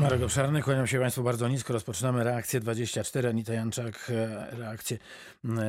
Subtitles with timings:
[0.00, 1.72] Marek Obszarny, kłaniam się Państwu bardzo nisko.
[1.72, 3.28] Rozpoczynamy reakcję 24.
[3.28, 4.98] Anita Janczak e, reakcję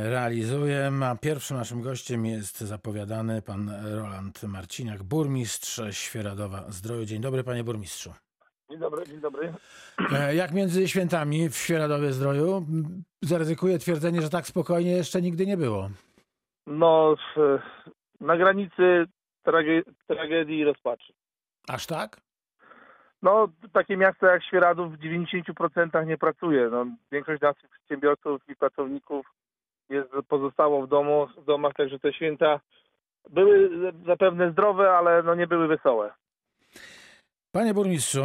[0.04, 0.92] realizuje.
[1.04, 7.06] A pierwszym naszym gościem jest zapowiadany pan Roland Marciniak, burmistrz Świeradowa Zdroju.
[7.06, 8.14] Dzień dobry, panie burmistrzu.
[8.70, 9.54] Dzień dobry, dzień dobry.
[10.20, 12.66] E, Jak między świętami w Świeradowie Zdroju?
[13.22, 15.90] Zaryzykuję twierdzenie, że tak spokojnie jeszcze nigdy nie było.
[16.68, 17.16] No,
[18.20, 19.06] na granicy
[19.44, 21.14] trage, tragedii i rozpaczy.
[21.68, 22.25] Aż tak?
[23.26, 26.70] No, takie miasto jak Świeradów w 90% nie pracuje.
[26.70, 29.26] No, większość naszych przedsiębiorców i pracowników
[29.90, 32.60] jest pozostało w domu, w domach, także te święta
[33.30, 33.70] były
[34.06, 36.14] zapewne zdrowe, ale no nie były wesołe.
[37.52, 38.24] Panie burmistrzu,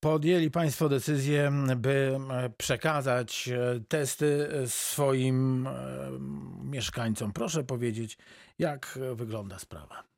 [0.00, 7.32] podjęli Państwo decyzję, by e, przekazać e, testy swoim em, mieszkańcom.
[7.32, 8.18] Proszę powiedzieć,
[8.58, 10.11] jak e, wygląda sprawa?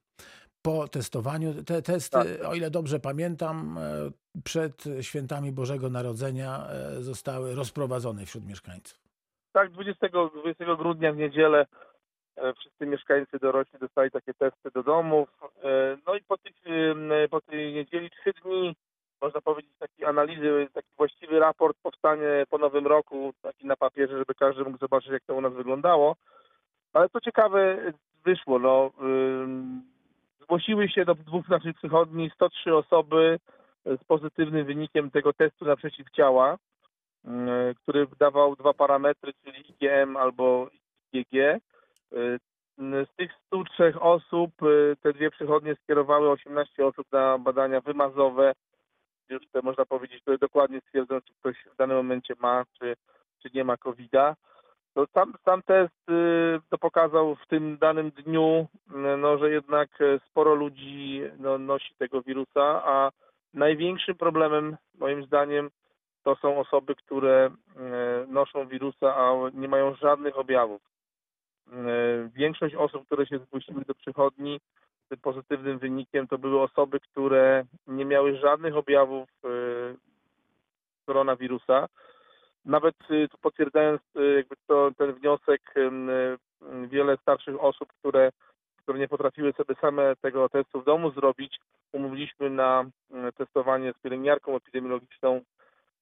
[0.65, 7.55] Po testowaniu, te testy, o ile dobrze pamiętam, e, przed świętami Bożego Narodzenia e, zostały
[7.55, 8.99] rozprowadzone wśród mieszkańców.
[9.53, 11.67] Tak, 20, 20 grudnia w niedzielę
[12.37, 15.29] e, wszyscy mieszkańcy dorośli dostali takie testy do domów.
[16.07, 16.55] No i po, tych,
[17.31, 18.77] po tej niedzieli trzy dni,
[19.21, 24.35] można powiedzieć, takiej analizy, taki właściwy raport powstanie po nowym roku, taki na papierze, żeby
[24.35, 26.17] każdy mógł zobaczyć, jak to u nas wyglądało.
[26.93, 27.93] Ale co ciekawe,
[28.25, 28.59] wyszło.
[28.59, 28.91] No,
[30.45, 33.39] zgłosiły się do dwóch naszych przychodni 103 osoby
[33.85, 37.29] z pozytywnym wynikiem tego testu na przeciwciała, y,
[37.83, 40.69] który dawał dwa parametry, czyli IgM albo
[41.13, 41.35] IgG.
[41.35, 42.39] Y,
[42.79, 48.53] Z tych 103 osób y, te dwie przychodnie skierowały 18 osób na badania wymazowe.
[49.29, 52.95] Już te można powiedzieć, które dokładnie stwierdzą, czy ktoś w danym momencie ma, czy,
[53.43, 54.37] czy nie ma COVID-a.
[54.95, 60.01] To sam, sam test y, to pokazał w tym danym dniu, y, no, że jednak
[60.01, 63.11] y, sporo ludzi no, nosi tego wirusa, a
[63.55, 65.71] największym problemem moim zdaniem
[66.23, 67.51] to są osoby, które
[68.29, 70.83] noszą wirusa, a nie mają żadnych objawów.
[72.35, 74.61] Większość osób, które się zgłosiły do przychodni
[75.11, 79.29] z pozytywnym wynikiem, to były osoby, które nie miały żadnych objawów
[81.07, 81.89] koronawirusa.
[82.65, 88.33] Nawet y, potwierdzając y, jakby to, ten wniosek, y, wiele starszych osób, które,
[88.83, 91.61] które nie potrafiły sobie same tego testu w domu zrobić,
[91.93, 92.85] umówiliśmy na
[93.37, 95.41] testowanie z pielęgniarką epidemiologiczną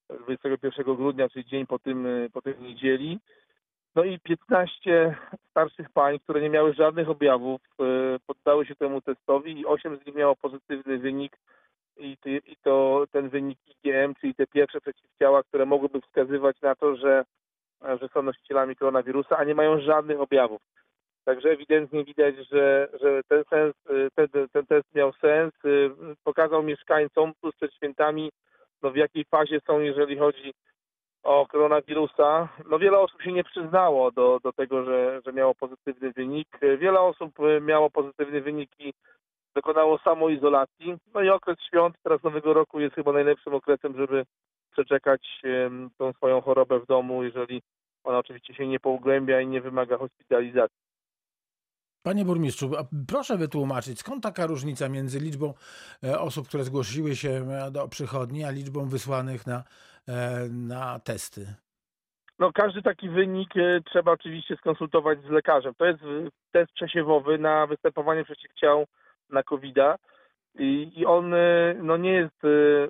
[0.09, 3.19] 21 grudnia, czyli dzień po tym, po tej niedzieli.
[3.95, 5.15] No i 15
[5.49, 7.61] starszych pań, które nie miały żadnych objawów,
[8.27, 11.37] poddały się temu testowi i 8 z nich miało pozytywny wynik
[11.97, 16.75] i, ty, i to ten wynik IgM, czyli te pierwsze przeciwciała, które mogłyby wskazywać na
[16.75, 17.23] to, że,
[18.01, 20.61] że są nosicielami koronawirusa, a nie mają żadnych objawów.
[21.25, 25.91] Także ewidentnie widać, że, że ten, sens, y, ten, ten test miał sens, y,
[26.23, 28.31] pokazał mieszkańcom tuż przed świętami,
[28.81, 30.53] no w jakiej fazie są, jeżeli chodzi
[31.23, 32.49] o koronawirusa.
[32.69, 36.47] No wiele osób się nie przyznało do, do tego, że, że miało pozytywny wynik.
[36.77, 37.31] Wiele osób
[37.61, 38.93] miało pozytywny wynik i
[39.55, 40.97] dokonało samoizolacji.
[41.13, 44.25] No i okres świąt, teraz Nowego Roku jest chyba najlepszym okresem, żeby
[44.71, 45.41] przeczekać
[45.97, 47.61] tą swoją chorobę w domu, jeżeli
[48.03, 50.83] ona oczywiście się nie pogłębia i nie wymaga hospitalizacji.
[52.03, 52.71] Panie burmistrzu,
[53.07, 55.53] proszę wytłumaczyć, skąd taka różnica między liczbą
[56.03, 59.63] e, osób, które zgłosiły się e, do przychodni, a liczbą wysłanych na,
[60.07, 61.55] e, na testy?
[62.39, 63.49] No każdy taki wynik
[63.85, 65.73] trzeba oczywiście skonsultować z lekarzem.
[65.77, 65.99] To jest
[66.51, 68.85] test przesiewowy na występowanie przeciwciał
[69.33, 69.97] na COVID-a
[70.59, 72.89] i, i on e, no nie jest e, e,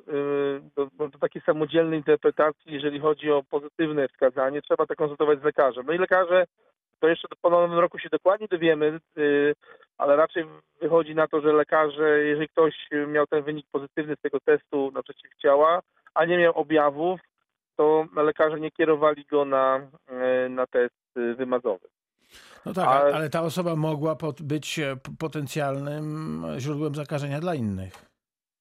[0.76, 4.62] do, do takiej samodzielnej interpretacji, jeżeli chodzi o pozytywne wskazanie.
[4.62, 5.86] Trzeba to konsultować z lekarzem.
[5.86, 6.46] No i lekarze,
[7.00, 9.00] to jeszcze po nowym roku się dokładnie dowiemy,
[9.98, 10.46] ale raczej
[10.82, 12.74] wychodzi na to, że lekarze, jeżeli ktoś
[13.08, 15.82] miał ten wynik pozytywny z tego testu na przeciwciała,
[16.14, 17.20] a nie miał objawów,
[17.76, 19.88] to lekarze nie kierowali go na,
[20.50, 21.88] na test wymazowy.
[22.66, 28.14] No tak, Ale- ale ta osoba mogła być e, potencjalnym źródłem zakażenia dla innych.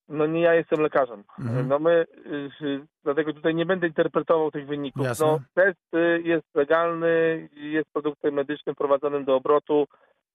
[0.09, 1.25] No nie ja jestem lekarzem.
[1.39, 1.69] Mhm.
[1.69, 5.05] No my, y, y, dlatego tutaj nie będę interpretował tych wyników.
[5.05, 5.27] Jasne.
[5.27, 9.87] No, test y, jest legalny, jest produktem medycznym prowadzonym do obrotu.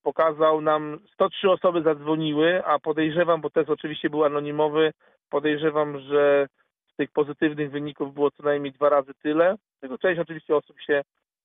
[0.04, 4.92] Pokazał nam, 103 osoby zadzwoniły, a podejrzewam, bo test oczywiście był anonimowy,
[5.30, 6.48] podejrzewam, że
[6.94, 9.56] z tych pozytywnych wyników było co najmniej dwa razy tyle.
[9.80, 11.02] Tylko część oczywiście osób się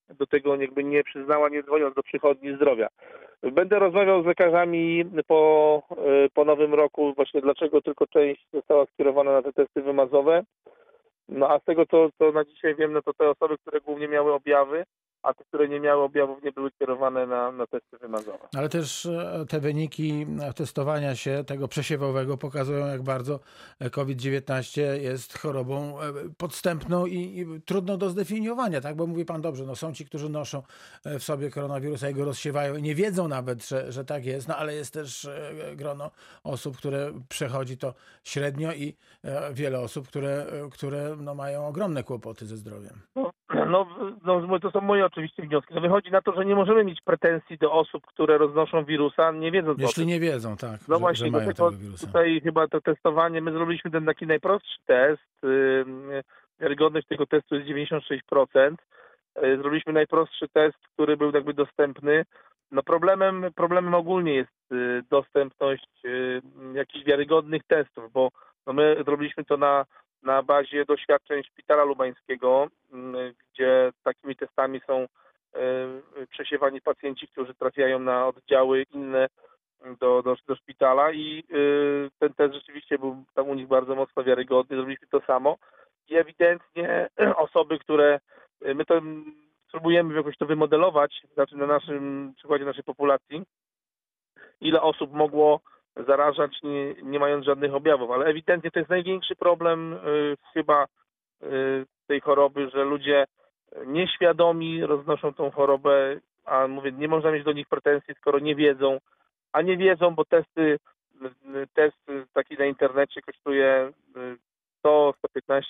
[0.08, 2.88] do tego jakby nie przyznała, nie dzwoniąc do przychodni zdrowia.
[3.43, 5.82] Będę rozmawiał z lekarzami po,
[6.26, 10.43] y, po nowym roku, właśnie dlaczego tylko część została skierowana na te testy wymazowe.
[11.28, 14.08] No a z tego, co, co na dzisiaj wiem, no to te osoby, które głównie
[14.08, 14.84] miały objawy,
[15.23, 18.49] a te, które nie miały objawów, nie były kierowane na, na testy wymazowe.
[18.57, 20.27] Ale też e, te wyniki
[20.57, 23.41] testowania się tego przesiewowego pokazują, jak bardzo
[23.93, 28.97] COVID-19 jest chorobą e, podstępną i, i trudną do zdefiniowania, tak?
[28.97, 30.63] Bo mówi pan dobrze, no są ci, którzy noszą
[31.05, 34.49] e, w sobie koronawirusa i go rozsiewają i nie wiedzą nawet, że, że tak jest,
[34.49, 35.29] no ale jest też
[35.77, 36.11] grono
[36.45, 38.97] osób, które przechodzi to średnio i
[39.53, 43.01] wiele osób, które, które no, mają ogromne kłopoty ze zdrowiem.
[43.17, 43.31] No,
[44.25, 45.75] no, no, to są moje oczywiście wnioski.
[45.75, 49.51] No wychodzi na to, że nie możemy mieć pretensji do osób, które roznoszą wirusa, nie
[49.51, 52.07] wiedząc Jeśli nie wiedzą, tak, No że, właśnie, że mają tego wirusa.
[52.07, 55.23] tutaj chyba to testowanie, my zrobiliśmy ten taki najprostszy test,
[56.61, 58.75] wiarygodność tego testu jest 96%.
[59.43, 62.25] Yy, Zrobiliśmy najprostszy test, który był jakby dostępny.
[62.71, 66.43] No problemem, problemem ogólnie jest yy, dostępność yy,
[66.75, 68.29] jakichś wiarygodnych testów, bo
[68.67, 69.85] no my zrobiliśmy to na
[70.23, 75.07] na bazie doświadczeń Szpitala Lubańskiego, mm, gdzie takimi testami są e,
[76.31, 79.29] przesiewani pacjenci, którzy trafiają na oddziały inne
[80.01, 81.55] do, do, do szpitala i e,
[82.19, 84.77] ten test rzeczywiście był tam u nich bardzo mocno wiarygodny.
[84.77, 85.57] Zrobiliśmy to samo
[86.09, 88.21] i ewidentnie osoby, które
[88.63, 89.03] e, my to
[89.69, 93.43] spróbujemy jakoś to wymodelować, znaczy na naszym przykładzie naszej populacji,
[94.61, 95.61] ile osób mogło
[95.97, 100.87] zarażać nie, nie mając żadnych objawów, ale ewidentnie to jest największy problem y, chyba
[101.43, 103.25] y, tej choroby, że ludzie
[103.87, 108.99] nieświadomi roznoszą tą chorobę, a mówię, nie można mieć do nich pretensji, skoro nie wiedzą,
[109.53, 111.97] a nie wiedzą, bo testy, y, test
[112.33, 113.93] taki na internecie kosztuje
[114.85, 115.12] 100-115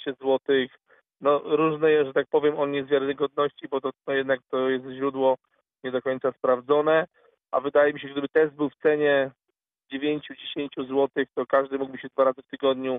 [0.05, 0.39] zł,
[1.21, 5.37] no różne, że tak powiem, on jest wiarygodności, bo to, to jednak to jest źródło
[5.85, 7.07] nie do końca sprawdzone,
[7.51, 9.31] a wydaje mi się, że gdyby test był w cenie
[9.93, 12.99] 9-10 zł, to każdy mógłby się dwa razy w tygodniu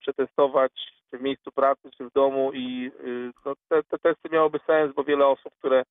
[0.00, 0.72] przetestować,
[1.10, 4.94] czy w miejscu pracy, czy w domu i y, no, te, te testy miałoby sens,
[4.94, 5.82] bo wiele osób, które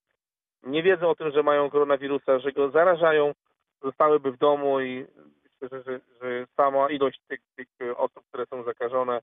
[0.63, 3.33] nie wiedzą o tym, że mają koronawirusa, że go zarażają,
[3.83, 5.05] zostałyby w domu i
[5.43, 7.67] myślę, że, że sama ilość tych, tych
[7.97, 9.21] osób, które są zakażone,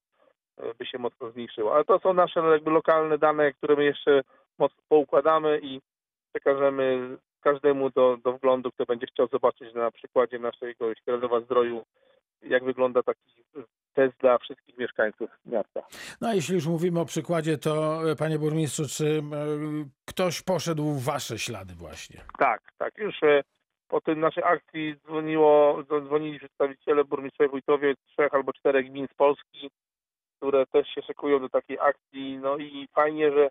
[0.60, 1.74] y, by się mocno zmniejszyła.
[1.74, 4.22] Ale to są nasze jakby lokalne dane, które my jeszcze
[4.58, 5.80] mocno poukładamy i
[6.32, 11.84] przekażemy każdemu do, do wglądu, kto będzie chciał zobaczyć na przykładzie naszego Świeradowa Zdroju,
[12.42, 13.44] jak wygląda taki
[13.94, 15.80] test dla wszystkich mieszkańców miasta.
[16.20, 19.22] No a jeśli już mówimy o przykładzie, to e, panie burmistrzu, czy e,
[20.04, 22.20] ktoś poszedł w wasze ślady właśnie?
[22.38, 22.98] Tak, tak.
[22.98, 23.42] Już e,
[23.88, 29.70] po tym naszej akcji dzwoniło, dzwonili przedstawiciele burmistrzowie wójtowie trzech albo czterech gmin z Polski,
[30.36, 32.38] które też się szykują do takiej akcji.
[32.38, 33.48] No i fajnie, że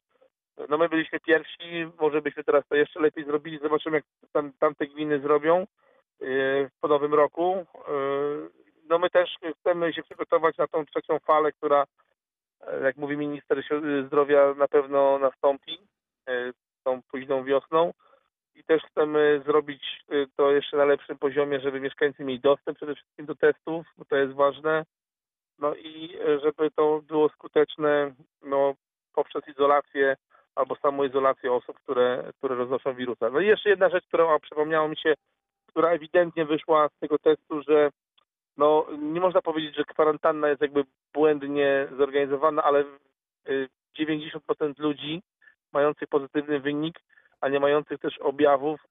[0.70, 3.60] no my byliśmy pierwsi, może byśmy teraz to jeszcze lepiej zrobili.
[3.60, 5.68] Zobaczymy, jak tam, tamte gminy zrobią
[6.20, 7.66] yy, po nowym roku.
[7.88, 8.50] Yy,
[8.90, 11.86] no my też chcemy się przygotować na tą trzecią falę, która,
[12.68, 13.64] yy, jak mówi minister
[14.06, 15.80] zdrowia, na pewno nastąpi
[16.84, 17.94] tą późną wiosną.
[18.56, 20.04] I też chcemy zrobić
[20.36, 24.16] to jeszcze na lepszym poziomie, żeby mieszkańcy mieli dostęp przede wszystkim do testów, bo to
[24.16, 24.84] jest ważne.
[25.60, 28.74] No i żeby to było skuteczne no,
[29.14, 30.16] poprzez izolację
[30.60, 33.30] albo samoizolację osób, które, które roznoszą wirusa.
[33.30, 35.14] No i jeszcze jedna rzecz, która przypomniała mi się,
[35.68, 37.90] która ewidentnie wyszła z tego testu, że
[38.58, 40.84] no, nie można powiedzieć, że kwarantanna jest jakby
[41.14, 42.84] błędnie zorganizowana, ale
[44.00, 45.22] 90% y, ludzi
[45.74, 47.00] mających pozytywny wynik,
[47.42, 48.82] a nie mających też objawów,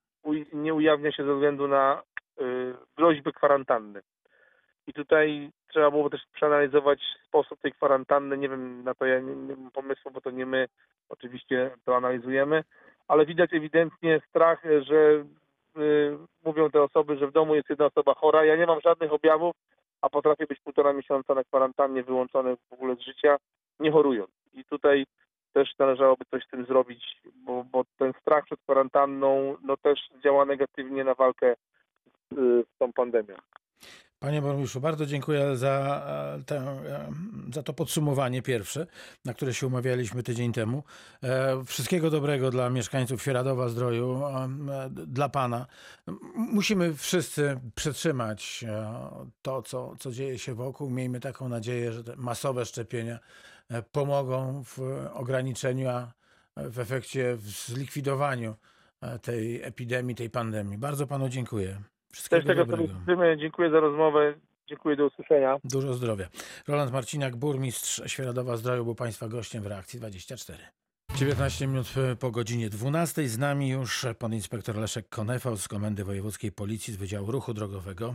[0.52, 2.02] nie ujawnia się ze względu na
[2.40, 4.00] y, groźby kwarantanny.
[4.86, 8.38] I tutaj trzeba było też przeanalizować sposób tej kwarantanny.
[8.38, 10.68] Nie wiem, na to ja nie, nie mam pomysłu, bo to nie my
[11.08, 12.64] oczywiście to analizujemy,
[13.08, 15.24] ale widać ewidentnie strach, że
[15.82, 18.44] y, mówią te osoby, że w domu jest jedna osoba chora.
[18.44, 19.56] Ja nie mam żadnych objawów,
[20.00, 23.36] a potrafię być półtora miesiąca na kwarantannie wyłączony w ogóle z życia,
[23.80, 24.30] nie chorując.
[24.54, 25.06] I tutaj
[25.52, 30.44] też należałoby coś z tym zrobić, bo, bo ten strach przed kwarantanną no też działa
[30.44, 31.54] negatywnie na walkę
[32.30, 33.34] z, z tą pandemią.
[34.20, 36.02] Panie burmistrzu, bardzo dziękuję za,
[36.38, 37.12] e, tę, e,
[37.54, 38.86] za to podsumowanie pierwsze,
[39.24, 40.82] na które się umawialiśmy tydzień temu.
[41.22, 44.22] E, wszystkiego dobrego dla mieszkańców Świeradowa Zdroju,
[44.88, 45.66] dla Pana.
[46.34, 48.64] Musimy wszyscy przetrzymać
[49.42, 50.90] to, co, co dzieje się wokół.
[50.90, 53.18] Miejmy taką nadzieję, że te masowe szczepienia
[53.92, 54.78] pomogą w
[55.14, 56.12] ograniczeniu, a
[56.56, 58.56] w efekcie w zlikwidowaniu
[59.22, 60.78] tej epidemii, tej pandemii.
[60.78, 61.82] Bardzo Panu dziękuję.
[62.12, 63.36] Wszystkiego Też tego dobrego.
[63.36, 64.34] Dziękuję za rozmowę.
[64.68, 65.56] Dziękuję, do usłyszenia.
[65.64, 66.28] Dużo zdrowia.
[66.68, 70.58] Roland Marciniak, burmistrz Świeradowa Zdroju, był Państwa gościem w Reakcji 24.
[71.16, 73.28] 19 minut po godzinie 12.
[73.28, 78.14] Z nami już pan inspektor Leszek Konefał z Komendy Wojewódzkiej Policji z Wydziału Ruchu Drogowego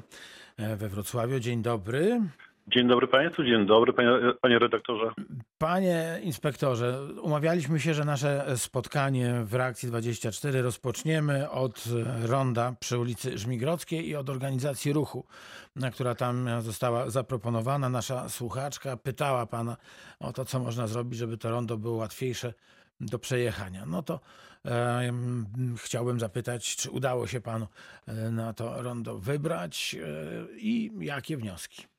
[0.57, 1.39] we Wrocławiu.
[1.39, 2.21] Dzień dobry.
[2.67, 4.09] Dzień dobry Państwu, dzień dobry panie,
[4.41, 5.11] panie redaktorze.
[5.57, 11.83] Panie inspektorze, umawialiśmy się, że nasze spotkanie w reakcji 24 rozpoczniemy od
[12.25, 15.25] ronda przy ulicy Żmigrodzkiej i od organizacji ruchu,
[15.93, 17.89] która tam została zaproponowana.
[17.89, 19.77] Nasza słuchaczka pytała pana
[20.19, 22.53] o to, co można zrobić, żeby to rondo było łatwiejsze
[22.99, 23.85] do przejechania.
[23.85, 24.19] No to
[24.65, 25.11] e,
[25.77, 27.67] chciałbym zapytać, czy udało się panu
[28.07, 31.92] e, na to rondo wybrać e, i jakie wnioski?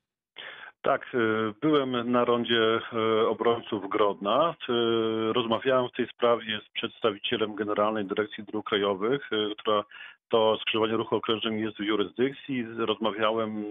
[0.85, 2.79] Tak, y, byłem na rondzie
[3.23, 4.55] y, obrońców Grodna.
[4.69, 9.83] Y, rozmawiałem w tej sprawie z przedstawicielem Generalnej Dyrekcji Dróg Krajowych, która
[10.29, 12.65] to skrzyżowanie ruchu okrężnym jest w jurysdykcji.
[12.77, 13.65] Rozmawiałem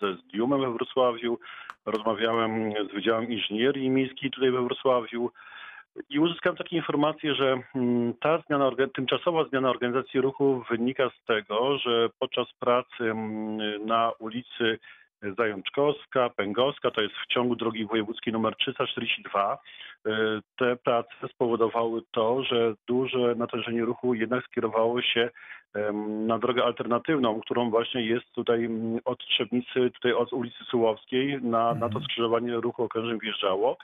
[0.00, 1.38] ze Zdiumem we Wrocławiu,
[1.86, 5.30] rozmawiałem z Wydziałem Inżynierii Miejskiej tutaj we Wrocławiu.
[6.10, 11.78] I uzyskałem takie informacje, że mm, ta zmiana, tymczasowa zmiana organizacji ruchu wynika z tego,
[11.78, 14.78] że podczas pracy mm, na ulicy
[15.38, 19.58] Zajączkowska, Pęgowska, to jest w ciągu drogi wojewódzkiej nr 342.
[20.06, 20.10] E,
[20.58, 25.30] te prace spowodowały to, że duże natężenie ruchu jednak skierowało się
[26.26, 28.68] na drogę alternatywną, którą właśnie jest tutaj
[29.04, 32.04] od Trzebnicy, tutaj od ulicy Sułowskiej na, na to mhm.
[32.04, 33.76] skrzyżowanie ruchu okrężnym wjeżdżało.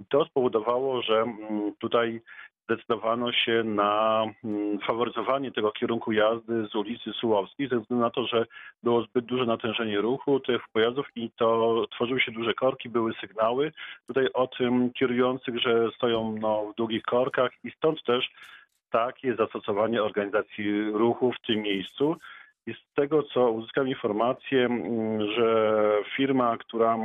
[0.00, 1.24] I to spowodowało, że
[1.78, 2.20] tutaj
[2.66, 8.26] zdecydowano się na mm, faworyzowanie tego kierunku jazdy z ulicy Sułowskiej, ze względu na to,
[8.26, 8.46] że
[8.82, 13.72] było zbyt duże natężenie ruchu tych pojazdów i to tworzyły się duże korki, były sygnały
[14.06, 18.30] tutaj o tym kierujących, że stoją no, w długich korkach i stąd też
[18.90, 22.16] takie zastosowanie organizacji ruchu w tym miejscu.
[22.66, 25.82] I z tego, co uzyskałem informację, mm, że
[26.16, 26.98] firma, która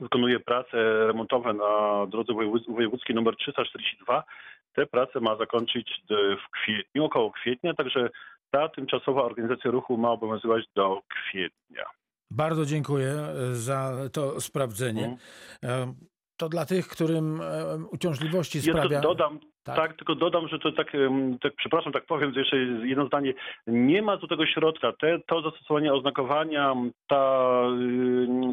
[0.00, 2.32] wykonuje prace remontowe na drodze
[2.68, 4.24] wojewódzkiej nr 342,
[4.72, 8.10] te prace ma zakończyć w kwietniu, około kwietnia, także
[8.50, 11.84] ta tymczasowa organizacja ruchu ma obowiązywać do kwietnia.
[12.30, 15.16] Bardzo dziękuję e, za to sprawdzenie.
[15.60, 15.94] Hmm.
[16.36, 18.96] To dla tych, którym e, uciążliwości sprawia...
[18.96, 19.76] Ja dodam, tak?
[19.76, 19.96] tak?
[19.96, 20.92] tylko dodam, że to tak,
[21.40, 23.34] tak, przepraszam, tak powiem jeszcze jedno zdanie.
[23.66, 24.92] Nie ma tu tego środka.
[24.92, 26.74] Te, to zastosowanie oznakowania,
[27.06, 27.62] ta,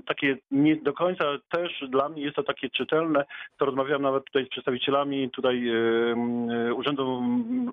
[0.06, 3.26] takie nie do końca też dla mnie jest to takie czytelne.
[3.58, 5.72] To rozmawiałem nawet tutaj z przedstawicielami tutaj
[6.76, 7.24] Urzędu,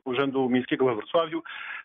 [0.05, 1.43] Urzędu Miejskiego we Wrocławiu.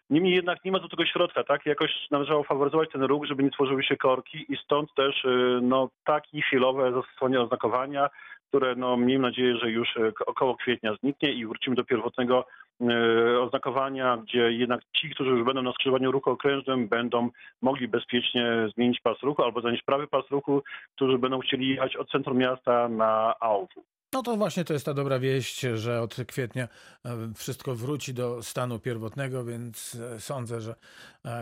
[0.09, 1.65] Niemniej jednak nie ma tu tego środka, tak?
[1.65, 5.89] Jakoś należało faworyzować ten ruch, żeby nie tworzyły się korki i stąd też y, no,
[6.03, 8.09] takie chwilowe zastosowanie oznakowania,
[8.49, 12.45] które no, miejmy nadzieję, że już e, około kwietnia zniknie i wrócimy do pierwotnego
[12.81, 17.29] e, oznakowania, gdzie jednak ci, którzy już będą na skrzyżowaniu ruchu okrężnym, będą
[17.61, 20.63] mogli bezpiecznie zmienić pas ruchu albo zanieść prawy pas ruchu,
[20.95, 23.69] którzy będą chcieli jechać od centrum miasta na AOW.
[24.13, 28.43] No to właśnie to jest ta dobra wieść, że od kwietnia e, wszystko wróci do
[28.43, 30.75] stanu pierwotnego, więc sądzę, że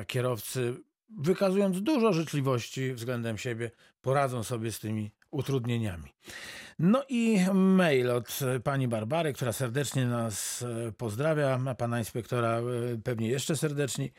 [0.07, 0.73] kierowcy
[1.09, 3.71] wykazując dużo życzliwości względem siebie,
[4.01, 6.09] poradzą sobie z tymi utrudnieniami.
[6.79, 12.63] No i mail od pani Barbary, która serdecznie nas e, pozdrawia, a pana inspektora e,
[13.03, 14.13] pewnie jeszcze serdeczniej.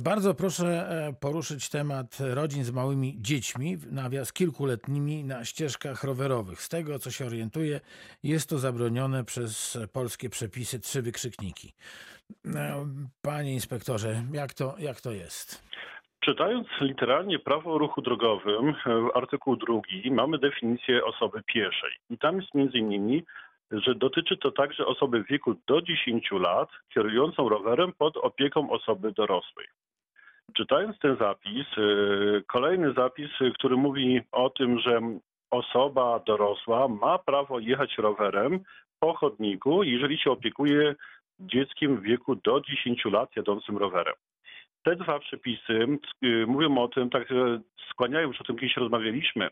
[0.00, 6.62] Bardzo proszę e, poruszyć temat rodzin z małymi dziećmi, nawias kilkuletnimi na ścieżkach rowerowych.
[6.62, 7.80] Z tego, co się orientuję,
[8.22, 11.74] jest to zabronione przez polskie przepisy trzy wykrzykniki.
[13.22, 15.65] Panie inspektorze, jak to, jak to jest?
[16.26, 18.74] Czytając literalnie prawo o ruchu drogowym,
[19.14, 21.90] artykuł drugi, mamy definicję osoby pieszej.
[22.10, 23.22] I tam jest między innymi,
[23.70, 29.12] że dotyczy to także osoby w wieku do 10 lat kierującą rowerem pod opieką osoby
[29.12, 29.66] dorosłej.
[30.56, 35.00] Czytając ten zapis, y, kolejny zapis, który mówi o tym, że
[35.50, 38.60] osoba dorosła ma prawo jechać rowerem
[39.00, 40.94] po chodniku, jeżeli się opiekuje
[41.40, 44.14] dzieckiem w wieku do 10 lat jadącym rowerem
[44.86, 45.86] te dwa przepisy
[46.24, 47.28] y, mówią o tym, tak
[47.90, 49.46] skłaniają, już o tym kiedyś rozmawialiśmy.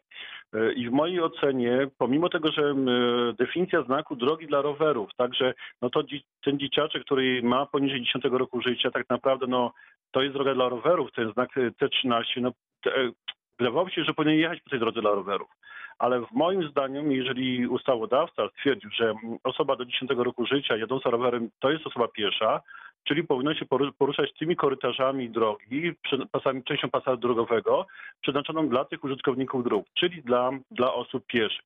[0.54, 2.74] Y, I w mojej ocenie, pomimo tego, że y,
[3.38, 6.02] definicja znaku drogi dla rowerów, także no to
[6.44, 9.72] ten dzieciaczek, który ma poniżej 10 roku życia, tak naprawdę no,
[10.10, 12.52] to jest droga dla rowerów, ten znak T13, no,
[13.58, 15.48] wydawało się, że powinien jechać po tej drodze dla rowerów.
[15.98, 19.14] Ale w moim zdaniem, jeżeli ustawodawca stwierdził, że
[19.44, 22.60] osoba do 10 roku życia jadąca rowerem to jest osoba piesza,
[23.04, 23.64] czyli powinno się
[23.98, 25.92] poruszać tymi korytarzami drogi,
[26.32, 27.86] pasami, częścią pasa drogowego,
[28.20, 31.64] przeznaczoną dla tych użytkowników dróg, czyli dla, dla osób pieszych.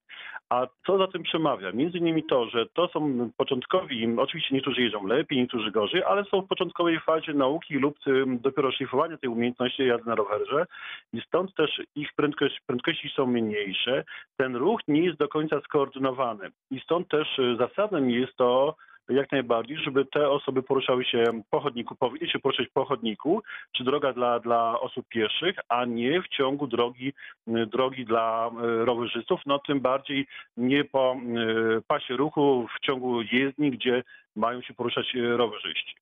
[0.49, 1.73] A co za tym przemawia?
[1.73, 6.43] Między innymi to, że to są początkowi, oczywiście niektórzy jeżdżą lepiej, niektórzy gorzej, ale są
[6.43, 10.67] w początkowej fazie nauki lub dopiero szlifowania tej umiejętności jazdy na rowerze
[11.13, 14.05] i stąd też ich prędkość, prędkości są mniejsze.
[14.37, 18.77] Ten ruch nie jest do końca skoordynowany i stąd też zasadem jest to,
[19.09, 23.43] jak najbardziej, żeby te osoby poruszały się po chodniku, powinny się poruszać po chodniku,
[23.77, 27.13] czy droga dla, dla osób pieszych, a nie w ciągu drogi,
[27.47, 33.71] drogi dla e, rowerzystów, no tym bardziej nie po e, pasie ruchu w ciągu jezdni,
[33.71, 34.03] gdzie
[34.37, 35.95] mają się poruszać rowerzyści.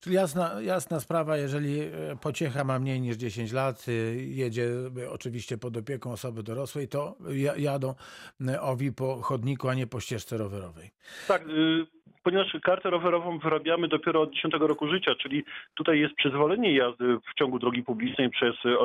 [0.00, 1.80] Czyli jasna, jasna sprawa, jeżeli
[2.20, 3.92] pociecha ma mniej niż 10 lat, y,
[4.28, 4.62] jedzie
[4.98, 7.94] y, oczywiście pod opieką osoby dorosłej, to ja- jadą
[8.40, 10.90] y, owi po chodniku, a nie po ścieżce rowerowej.
[11.28, 11.86] Tak, y,
[12.22, 17.38] ponieważ kartę rowerową wyrabiamy dopiero od 10 roku życia, czyli tutaj jest przyzwolenie jazdy w
[17.38, 18.76] ciągu drogi publicznej przez y,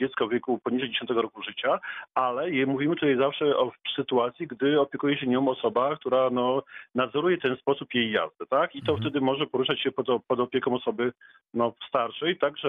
[0.00, 1.78] dziecko w wieku poniżej 10 roku życia,
[2.14, 6.62] ale mówimy tutaj zawsze o sytuacji, gdy opiekuje się nią osoba, która no,
[6.94, 8.74] nadzoruje ten sposób jej jazdy, tak?
[8.76, 9.00] I to Mhm.
[9.10, 11.12] wtedy może poruszać się pod, pod opieką osoby
[11.54, 12.68] no, starszej, także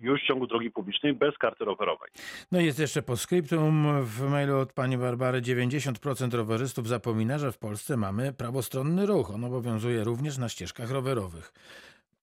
[0.00, 2.08] już w ciągu drogi publicznej bez karty rowerowej.
[2.52, 5.40] No i jest jeszcze postscriptum w mailu od pani Barbary.
[5.40, 8.32] 90% rowerzystów zapomina, że w Polsce mamy
[8.70, 9.30] prawostronny ruch.
[9.34, 11.52] On obowiązuje również na ścieżkach rowerowych.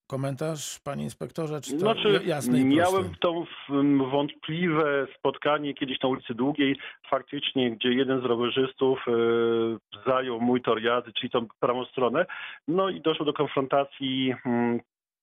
[0.07, 3.17] Komentarz, panie inspektorze, czy to Znaczy, jasne i miałem proste?
[3.19, 6.75] tą w- wątpliwe spotkanie kiedyś na ulicy Długiej,
[7.09, 9.11] faktycznie, gdzie jeden z rowerzystów e,
[10.05, 12.25] zajął mój tor jazdy, czyli tą prawą stronę,
[12.67, 14.35] no i doszło do konfrontacji.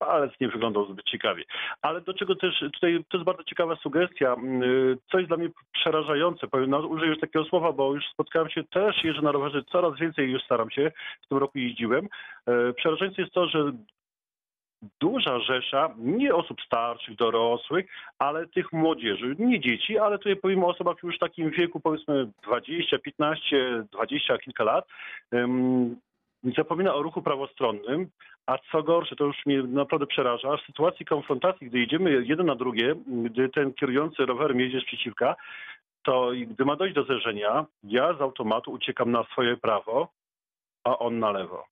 [0.00, 1.44] Palec nie wyglądał zbyt ciekawie.
[1.82, 4.62] Ale do czego też, tutaj to jest bardzo ciekawa sugestia, mm,
[5.10, 8.64] co jest dla mnie przerażające, powiem, no, użyję już takiego słowa, bo już spotkałem się
[8.64, 10.92] też, jeżdżę na rowerze, coraz więcej już staram się,
[11.22, 12.08] w tym roku jeździłem.
[12.46, 13.72] E, Przerażające jest to, że
[15.00, 17.86] duża rzesza nie osób starszych, dorosłych,
[18.18, 22.30] ale tych młodzieży, nie dzieci, ale tutaj powiem o osobach już w takim wieku powiedzmy
[22.42, 24.84] 20, 15, 20 kilka lat,
[26.42, 28.08] zapomina o ruchu prawostronnym,
[28.46, 32.54] a co gorsze, to już mnie naprawdę przeraża, w sytuacji konfrontacji, gdy jedziemy jeden na
[32.54, 35.36] drugie, gdy ten kierujący rowerem jedzie z przeciwka,
[36.02, 40.08] to gdy ma dojść do zderzenia, ja z automatu uciekam na swoje prawo,
[40.84, 41.69] a on na lewo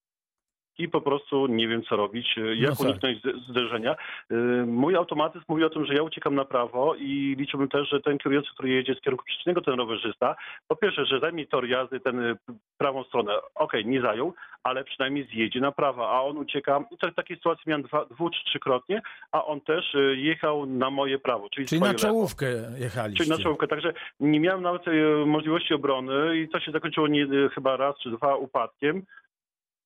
[0.79, 2.87] i po prostu nie wiem, co robić, e, jak No tak.
[2.87, 3.97] uniknąć zde- zderzenia.
[4.31, 4.35] E,
[4.67, 8.19] Mój automatyzm mówi o tym, że ja uciekam na prawo i liczyłbym też, że ten
[8.19, 10.37] kierujący, który jedzie z kierunku przeciwnego, ten rowerzysta,
[10.69, 12.35] po pierwsze, że zajmie tor jazdy, ten e,
[12.79, 17.15] prawą stronę, okej, nie zajął, ale przynajmniej zjedzie na prawo, a on ucieka, i tak,
[17.15, 21.67] takie sytuacje miałem dwa, dwu czy trzykrotnie, a on też jechał na moje prawo, czyli,
[21.67, 22.47] Czyli na czołówkę
[22.79, 23.25] jechaliście.
[23.25, 24.83] Czyli na czołówkę, także nie miałem nawet
[25.27, 29.03] możliwości obrony i to się zakończyło nie, chyba raz czy dwa upadkiem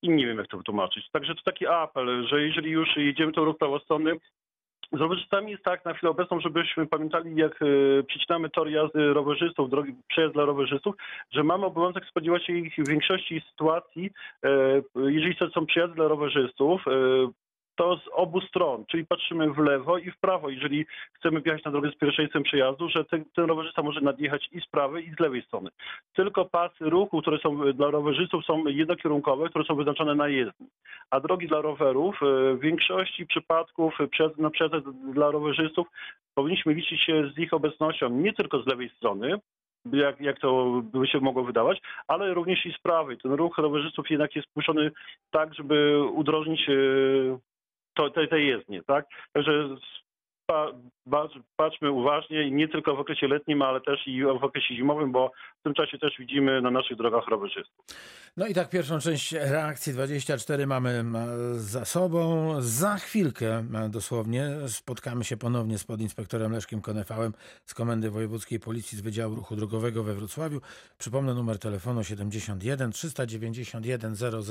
[0.03, 1.09] i nie wiem jak to wytłumaczyć.
[1.11, 4.15] Także to taki apel, że jeżeli już jedziemy tą ruch prawostronny,
[4.91, 9.69] z rowerzystami jest tak na chwilę obecną, żebyśmy pamiętali, jak e, przecinamy tor jazdy rowerzystów,
[9.69, 10.95] drogi przejazd dla rowerzystów,
[11.31, 14.11] że mamy obowiązek spodziewać się ich w większości sytuacji,
[14.43, 16.91] e, jeżeli to są przejazdy dla rowerzystów, e,
[17.75, 21.71] to z obu stron, czyli patrzymy w lewo i w prawo, jeżeli chcemy wjechać na
[21.71, 25.19] drogę z pierwszeństwem przejazdu, że ten, ten rowerzysta może nadjechać i z prawej, i z
[25.19, 25.69] lewej strony.
[26.13, 30.67] Tylko pasy ruchu, które są dla rowerzystów są jednokierunkowe, które są wyznaczone na jezdni.
[31.09, 35.87] A drogi dla rowerów e, w większości przypadków e, na przejazd dla rowerzystów
[36.35, 39.39] powinniśmy liczyć się z ich obecnością nie tylko z lewej strony,
[39.93, 43.17] jak, jak to by się mogło wydawać, ale również i z prawej.
[43.17, 44.91] Ten ruch rowerzystów jednak jest puszczony
[45.31, 46.69] tak, żeby udrożnić
[47.93, 49.05] e, to, tej, tej jezdnie, tak?
[49.33, 49.69] Także
[51.57, 55.63] patrzmy uważnie nie tylko w okresie letnim, ale też i w okresie zimowym, bo w
[55.63, 57.85] tym czasie też widzimy na naszych drogach rowerzystów.
[58.37, 61.03] No i tak pierwszą część reakcji 24 mamy
[61.55, 62.47] za sobą.
[62.59, 67.33] Za chwilkę dosłownie spotkamy się ponownie z podinspektorem Leszkiem Konefałem
[67.65, 70.61] z Komendy Wojewódzkiej Policji z Wydziału Ruchu Drogowego we Wrocławiu.
[70.97, 74.41] Przypomnę numer telefonu 71 391 00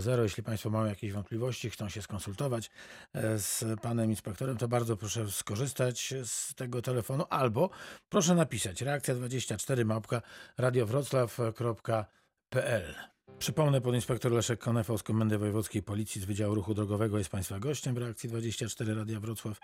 [0.00, 0.22] 00.
[0.22, 2.70] Jeśli Państwo mają jakieś wątpliwości, chcą się skonsultować
[3.14, 7.70] e, z panem inspektorem, to bardzo proszę skorzystać z tego telefonu albo
[8.08, 10.22] proszę napisać reakcja 24 małpka
[10.58, 12.94] radiowroclaw.pl
[13.38, 17.94] Przypomnę, podinspektor Leszek Konefał z Komendy Wojewódzkiej Policji z Wydziału Ruchu Drogowego jest Państwa gościem
[17.94, 19.58] w reakcji 24 Radia Wrocław.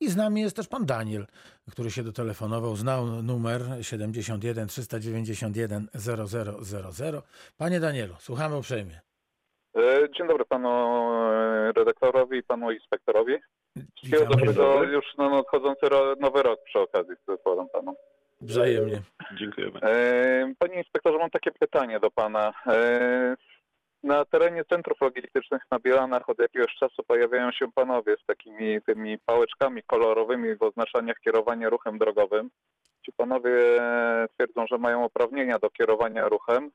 [0.00, 1.26] I z nami jest też Pan Daniel,
[1.70, 5.88] który się dotelefonował, znał numer 71 391
[6.62, 7.22] 0000.
[7.56, 9.00] Panie Danielu, słuchamy uprzejmie.
[9.76, 13.34] E, Dzień dobry panu e, redaktorowi i panu inspektorowi.
[13.96, 15.86] Wszystkiego dobrego już na nadchodzący
[16.20, 17.94] nowy rok przy okazji składam panu.
[18.40, 19.02] wzajemnie.
[19.38, 19.80] Dziękujemy.
[20.58, 22.52] Panie inspektorze, mam takie pytanie do pana.
[22.66, 23.36] E,
[24.02, 29.18] Na terenie centrów logistycznych na Bielanach od jakiegoś czasu pojawiają się panowie z takimi tymi
[29.18, 32.50] pałeczkami kolorowymi w oznaczeniach kierowania ruchem drogowym.
[33.06, 33.52] Ci panowie
[34.34, 36.70] twierdzą, że mają uprawnienia do kierowania ruchem,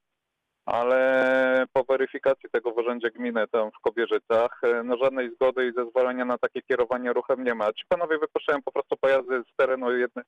[0.71, 5.73] ale po weryfikacji tego w Urzędzie Gminy tam w Kobierzycach e, no żadnej zgody i
[5.73, 7.73] zezwolenia na takie kierowanie ruchem nie ma.
[7.73, 10.25] Ci panowie wypuszczają po prostu pojazdy z terenu jednej,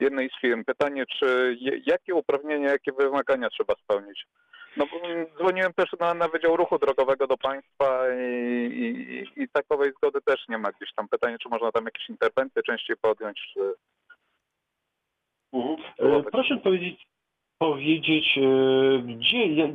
[0.00, 0.64] jednej z firm.
[0.64, 4.26] Pytanie, czy jakie uprawnienia, jakie wymagania trzeba spełnić,
[4.76, 9.48] No bo mm, dzwoniłem też na, na Wydział Ruchu Drogowego do państwa i, i, i
[9.48, 11.08] takowej zgody też nie ma gdzieś tam.
[11.08, 13.74] Pytanie, czy można tam jakieś interwencje częściej podjąć, czy...
[15.52, 15.76] Mhm.
[15.98, 17.06] E, Proszę powiedzieć,
[17.58, 19.68] powiedzieć e, gdzie,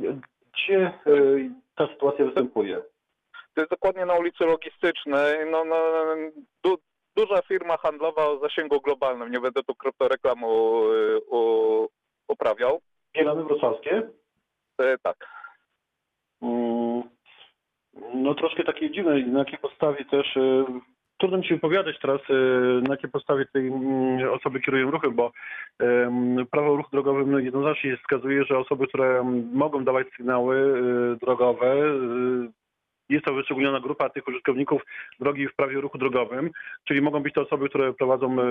[0.52, 0.92] gdzie e,
[1.74, 2.82] ta sytuacja występuje?
[3.54, 5.50] To jest dokładnie na ulicy Logistycznej.
[5.50, 5.76] No, no,
[6.64, 6.78] du,
[7.16, 9.30] duża firma handlowa o zasięgu globalnym.
[9.32, 10.80] Nie będę tu kryptoreklamu
[11.30, 11.88] u,
[12.28, 12.80] uprawiał.
[13.14, 14.02] Bielany Wrocławskie?
[14.80, 15.16] E, tak.
[16.42, 17.02] Mm,
[18.14, 20.64] No troszkę takie dziwne, na jakiej podstawie też, e,
[21.18, 22.34] trudno mi się wypowiadać teraz, e,
[22.82, 25.32] na jakiej podstawie tej mm, osoby kierują ruchem, bo
[26.50, 31.66] prawo o ruchu drogowym jednoznacznie wskazuje, że osoby, które mm, mogą dawać sygnały e, drogowe,
[31.66, 32.63] e,
[33.08, 34.82] jest to wyszczególniona grupa tych użytkowników
[35.20, 36.50] drogi w prawie ruchu drogowym,
[36.84, 38.44] czyli mogą być to osoby, które prowadzą e,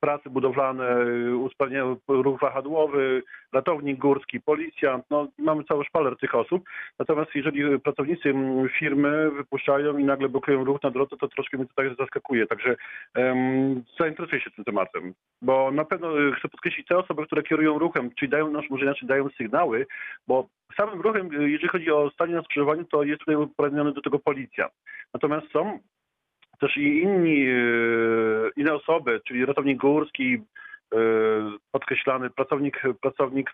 [0.00, 6.62] prace budowlane, e, usprawniają ruch wahadłowy, ratownik górski, policjant, no mamy cały szpaler tych osób.
[6.98, 8.34] Natomiast jeżeli pracownicy
[8.78, 12.46] firmy wypuszczają i nagle blokują ruch na drodze, to troszkę mnie to tak zaskakuje.
[12.46, 12.76] Także
[13.16, 17.78] um, zainteresuję się tym tematem, bo na pewno e, chcę podkreślić te osoby, które kierują
[17.78, 19.86] ruchem, czyli dają, no, może inaczej dają sygnały,
[20.28, 24.02] bo samym ruchem, e, jeżeli chodzi o stanie na skrzyżowaniu, to jest tutaj uprawniony do
[24.02, 24.68] tego policja.
[25.14, 25.78] Natomiast są
[26.60, 27.54] też i inni, e,
[28.56, 30.42] inne osoby, czyli ratownik górski,
[30.94, 30.98] e,
[31.72, 33.52] podkreślany pracownik, pracownik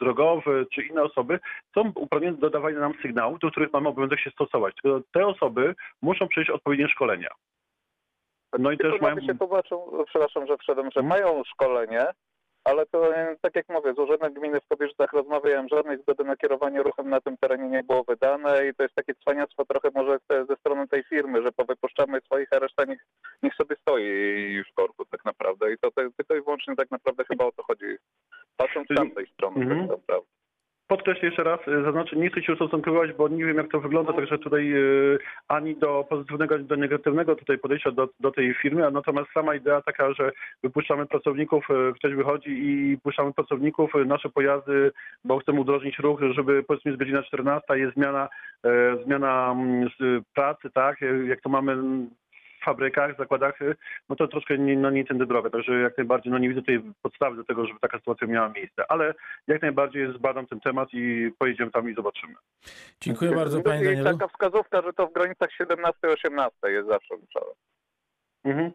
[0.00, 1.38] drogowy, czy inne osoby
[1.74, 4.74] są uprawnione do dawania nam sygnałów, do których mamy obowiązek się stosować.
[4.82, 7.28] Tylko te osoby muszą przejść odpowiednie szkolenia.
[8.58, 9.20] No i też mają...
[9.20, 12.06] Się tłumaczą, przepraszam, że wszedłem, że mają szkolenie,
[12.66, 16.36] ale to e, tak jak mówię, z Urzędem Gminy w Kobierzycach rozmawiałem, żadnej zgody na
[16.36, 20.18] kierowanie ruchem na tym terenie nie było wydane i to jest takie cwaniactwo trochę może
[20.48, 23.00] ze strony tej firmy, że powypuszczamy swoich, a reszta niech,
[23.42, 27.24] niech sobie stoi w korku tak naprawdę i to, to tylko i wyłącznie tak naprawdę
[27.24, 27.96] chyba o to chodzi.
[28.56, 29.80] Patrząc z tamtej strony Mhm.
[29.80, 30.28] tak naprawdę.
[30.88, 34.12] Podkreślę jeszcze raz, e, zaznaczę, nie chcę się ustosunkować, bo nie wiem jak to wygląda,
[34.12, 34.78] także tutaj e,
[35.48, 39.82] ani do pozytywnego, ani do negatywnego tutaj podejścia do, do tej firmy, natomiast sama idea
[39.82, 44.92] taka, że wypuszczamy pracowników, e, ktoś wychodzi i puszczamy pracowników, nasze pojazdy,
[45.24, 48.28] bo chcemy udrożnić ruch, żeby powiedzmy jest godzina 14, jest zmiana,
[49.04, 49.88] zmiana mm,
[50.34, 51.76] pracy, tak, jak to mamy
[52.70, 53.74] fabrykach, zakładach, e,
[54.08, 56.80] no to troszkę nie, no nie tędy droga, także jak najbardziej no nie widzę tej
[57.02, 59.14] podstawy do tego, żeby taka sytuacja miała miejsce, ale
[59.46, 62.34] jak najbardziej zbadam ten temat i pojedziemy tam i zobaczymy.
[63.00, 64.04] Dziękuję bardzo, panie I Danielu.
[64.18, 67.52] taka wskazówka, że to w granicach 17-18 jest zawsze liczone.
[68.44, 68.70] Mhm.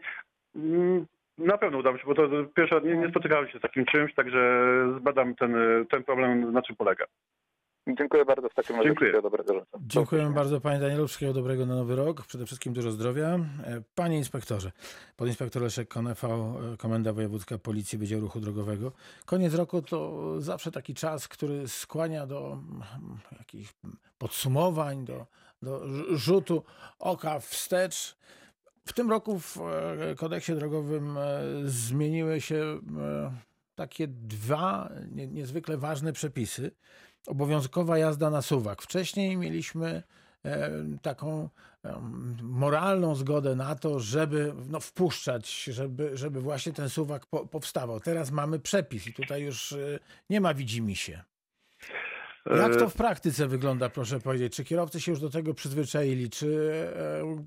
[0.56, 1.06] Mm,
[1.38, 3.86] Na pewno uda mi się, bo to pierwszy raz nie, nie spotykałem się z takim
[3.86, 4.64] czymś, także
[5.00, 5.56] zbadam ten,
[5.90, 7.06] ten problem, na czym polega.
[7.88, 8.88] Dziękuję bardzo w takim razie.
[8.90, 9.22] Dziękuję.
[9.22, 9.66] Dobrego życzę.
[9.80, 11.08] Dziękujemy bardzo panie Danielu.
[11.08, 12.26] Wszystkiego dobrego na nowy rok.
[12.26, 13.28] Przede wszystkim dużo zdrowia.
[13.64, 14.72] E, Panie inspektorze,
[15.16, 16.40] podinspektor Leszek Konefał,
[16.74, 18.92] e, Komenda Wojewódzka Policji Wydział Ruchu Drogowego.
[19.26, 22.82] Koniec roku to zawsze taki czas, który skłania do mm,
[23.40, 23.74] jakichś
[24.18, 25.26] podsumowań, do,
[25.62, 26.64] do rz- rzutu
[27.00, 28.18] oka wstecz.
[28.86, 31.18] W tym roku w e, kodeksie drogowym
[31.66, 32.80] zmieniły się
[33.76, 36.72] takie dwa nie- niezwykle ważne przepisy.
[37.28, 38.82] Obowiązkowa jazda na suwak.
[38.82, 40.04] Wcześniej mieliśmy
[40.46, 41.50] e, taką
[41.84, 48.00] em, moralną zgodę na to, żeby no, wpuszczać, żeby, żeby właśnie ten suwak po, powstawał.
[48.00, 51.24] Teraz mamy przepis i tutaj już e, nie ma widzimisię.
[52.46, 54.56] Jak to w praktyce wygląda, proszę powiedzieć?
[54.56, 56.30] Czy kierowcy się już do tego przyzwyczaili?
[56.30, 56.72] Czy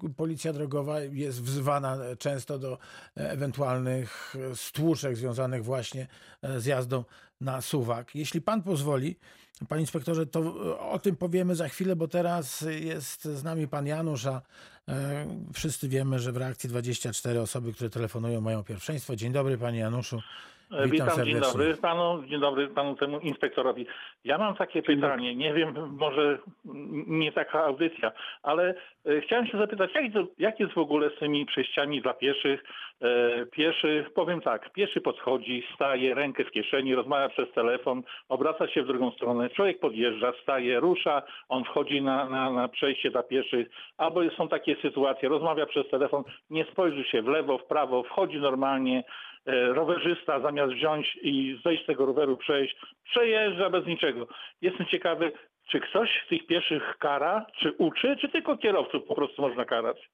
[0.04, 2.78] e, policja drogowa jest wzywana często do
[3.16, 6.06] e, ewentualnych e, stłuczek związanych właśnie
[6.42, 7.04] e, z jazdą
[7.44, 8.14] na suwak?
[8.14, 9.16] Jeśli pan pozwoli,
[9.68, 13.86] panie inspektorze, to e, o tym powiemy za chwilę, bo teraz jest z nami pan
[13.86, 14.42] Janusz, a
[14.88, 19.16] e, wszyscy wiemy, że w reakcji 24 osoby, które telefonują, mają pierwszeństwo.
[19.16, 20.22] Dzień dobry, panie Januszu.
[20.72, 23.86] E, Witam Witam, dzień dobry panu, dzień dobry panu temu inspektorowi.
[24.24, 26.38] Ja mam takie pytanie, nie wiem, może
[27.06, 28.74] nie taka audycja, ale
[29.06, 30.04] e, chciałem się zapytać, jak,
[30.38, 32.64] jak jest w ogóle z tymi przejściami dla pieszych?
[33.02, 38.82] E, Pieszy, powiem tak, pieszy podchodzi, staje, rękę w kieszeni, rozmawia przez telefon, obraca się
[38.82, 43.68] w drugą stronę, człowiek podjeżdża, staje, rusza, on wchodzi na, na, na przejście dla pieszych,
[43.96, 48.38] albo są takie sytuacje, rozmawia przez telefon, nie spojrzy się w lewo, w prawo, wchodzi
[48.40, 49.04] normalnie,
[49.46, 54.26] rowerzysta zamiast wziąć i zejść z tego roweru, przejść, przejeżdża bez niczego.
[54.62, 55.32] Jestem ciekawy,
[55.70, 60.10] czy ktoś z tych pieszych kara, czy uczy, czy tylko kierowców po prostu można karać?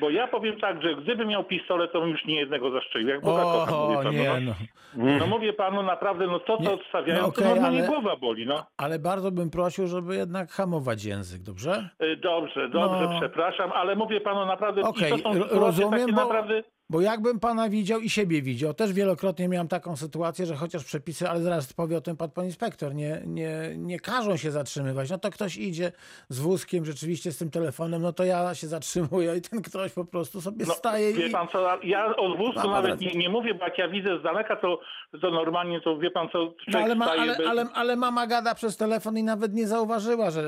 [0.00, 3.08] Bo ja powiem tak, że gdybym miał pistolet, to bym już nie jednego zastrzelił.
[3.08, 4.10] Jak Boga kocham, mówię panu.
[4.12, 4.52] nie, no.
[4.96, 5.18] no.
[5.18, 8.46] no mówię panu naprawdę, no to co odstawiają, no okej, to normalnie ale- głowa boli,
[8.46, 8.66] no.
[8.76, 11.88] Ale bardzo bym prosił, żeby jednak hamować język, dobrze?
[12.02, 13.18] Y, Dobrze, dobrze, No.
[13.20, 16.62] przepraszam, ale mówię panu naprawdę, i to są rozumiem, takie bo- naprawdę...
[16.90, 21.28] Bo jakbym pana widział i siebie widział, też wielokrotnie miałem taką sytuację, że chociaż przepisy,
[21.28, 25.10] ale zaraz powie o tym pan, pan inspektor, nie, nie, nie każą się zatrzymywać.
[25.10, 25.92] No to ktoś idzie
[26.28, 30.04] z wózkiem rzeczywiście z tym telefonem, no to ja się zatrzymuję i ten ktoś po
[30.04, 31.30] prostu sobie No, staje wie i...
[31.30, 34.22] pan co, ja o Ma wózku nawet nie, nie mówię, bo jak ja widzę z
[34.22, 34.80] daleka, to,
[35.20, 37.46] to normalnie, to wie pan co, No, ale, ma, staje ale, bez...
[37.46, 40.42] ale, ale mama gada przez telefon i nawet nie zauważyła, że,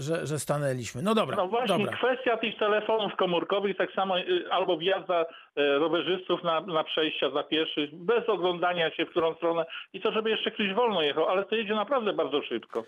[0.00, 1.02] że, że stanęliśmy.
[1.02, 1.96] No dobra, No właśnie, dobra.
[1.96, 5.24] kwestia tych telefonów komórkowych, tak samo y, albo wjazda
[5.56, 10.12] e, rowerzystów na, na przejścia dla pieszych, bez oglądania się w którą stronę i to,
[10.12, 12.84] żeby jeszcze ktoś wolno jechał, ale to jedzie naprawdę bardzo szybko.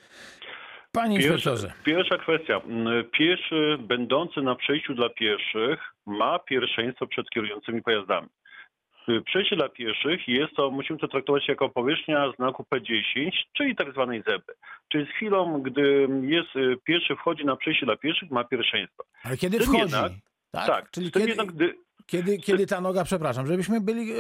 [0.93, 2.61] Panie Pierwsza, inspektorze, pierwsza kwestia.
[3.13, 8.29] Pieszy będący na przejściu dla pieszych ma pierwszeństwo przed kierującymi pojazdami.
[9.25, 14.23] Przejście dla pieszych jest to, musimy to traktować jako powierzchnia znaku P10, czyli tak zwanej
[14.23, 14.55] zebry.
[14.89, 19.05] Czyli z chwilą, gdy jest y, pieszy wchodzi na przejście dla pieszych, ma pierwszeństwo.
[19.25, 19.79] ale kiedy wchodzi?
[19.79, 20.13] jednak-
[20.53, 20.67] tak?
[20.67, 21.75] Tak, Czyli kiedy, jednak, gdy,
[22.09, 24.13] Kiedy, kiedy ta noga, przepraszam, żebyśmy byli,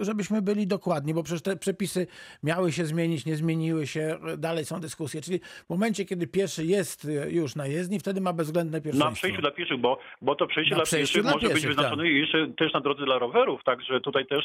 [0.00, 2.06] żebyśmy byli dokładni, bo przecież te przepisy
[2.42, 5.20] miały się zmienić, nie zmieniły się, dalej są dyskusje.
[5.22, 9.10] Czyli w momencie, kiedy pieszy jest już na jezdni, wtedy ma bezwzględne pierwszeństwo.
[9.10, 12.08] Na przejściu dla pieszych, bo, bo to przejście Na dla pieszych może być pieszych, wyznaczone
[12.08, 14.44] jeszcze też na drodze dla rowerów, także tutaj też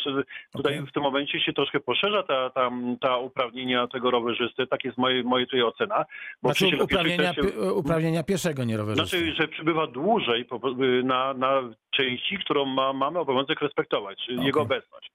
[0.52, 0.88] tutaj Okej.
[0.88, 5.24] w tym momencie się troszkę poszerza ta, ta, ta uprawnienia tego rowerzysty, tak jest moje,
[5.24, 6.06] moje tutaj ocena.
[6.42, 9.18] Bo Znaczy pieszych uprawnienia, się- uprawnienia pieszego, nie rowerzysty.
[9.20, 10.60] Znaczy, że przybywa dłużej po-
[11.04, 11.62] na, na
[11.92, 14.46] części, którą ma, mamy obowiązek respektować, czyli Okej.
[14.48, 15.12] jego obecność.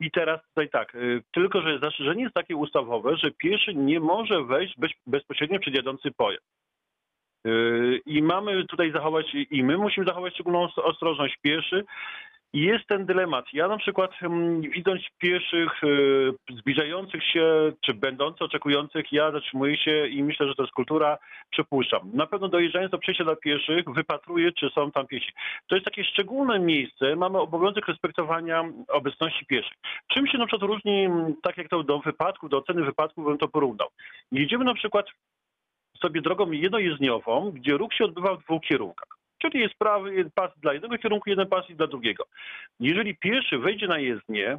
[0.00, 4.44] I teraz tutaj tak, y, tylko że zastrzeżenie jest takie ustawowe, że pieszy nie może
[4.44, 6.44] wejść bez, bezpośrednio przed jadący pojazd.
[7.46, 11.84] Y, I mamy tutaj zachować, i my musimy zachować szczególną os- ostrożność pieszy.
[12.54, 13.44] Jest ten dylemat.
[13.52, 20.06] Ja na przykład mm, widząc pieszych y, zbliżających się, czy będących, oczekujących, ja zatrzymuję się
[20.06, 21.18] i myślę, że to jest kultura,
[21.50, 22.10] przepuszczam.
[22.12, 25.32] Na pewno dojeżdżając do przejścia dla pieszych, wypatruję, czy są tam piesi.
[25.66, 29.76] To jest takie szczególne miejsce, mamy obowiązek respektowania obecności pieszych.
[30.06, 33.38] Czym się na przykład różni, mm, tak jak to do wypadku, do oceny wypadku bym
[33.38, 33.88] to porównał.
[34.32, 35.06] Jedziemy na przykład
[36.02, 39.13] sobie drogą jednojezdniową, gdzie ruch się odbywa w dwóch kierunkach.
[39.44, 42.24] Czyli jest prawy pas dla jednego kierunku, jeden pas i dla drugiego.
[42.80, 44.58] Jeżeli pieszy wejdzie na jezdnię,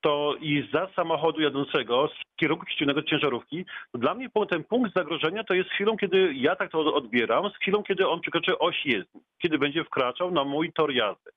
[0.00, 5.44] to i za samochodu jadącego z kierunku przeciwnego ciężarówki, to dla mnie ten punkt zagrożenia
[5.44, 9.20] to jest chwilą, kiedy ja tak to odbieram, z chwilą, kiedy on przekroczy oś jezdni,
[9.38, 11.30] kiedy będzie wkraczał na mój tor jazdy.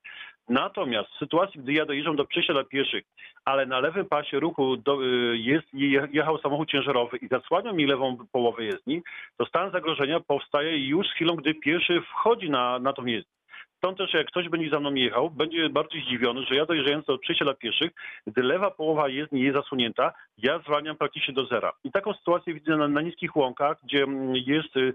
[0.50, 3.04] Natomiast w sytuacji, gdy ja dojeżdżam do przejścia dla pieszych,
[3.46, 7.86] ale na lewym pasie ruchu do, y, jest, je- jechał samochód ciężarowy i zasłania mi
[7.86, 9.02] lewą połowę jezdni,
[9.38, 13.37] to stan zagrożenia powstaje już z chwilą, gdy pieszy wchodzi na, na tą jezdnię.
[13.78, 17.18] Stąd też jak ktoś będzie za mną jechał, będzie bardziej zdziwiony, że ja dojeżdżając do
[17.18, 17.92] przejścia dla pieszych,
[18.28, 21.72] gdy lewa połowa jezdni jest zasunięta, ja zwalniam praktycznie do zera.
[21.84, 24.94] I taką sytuację widzę na, na niskich łąkach, gdzie mm, jest y, y,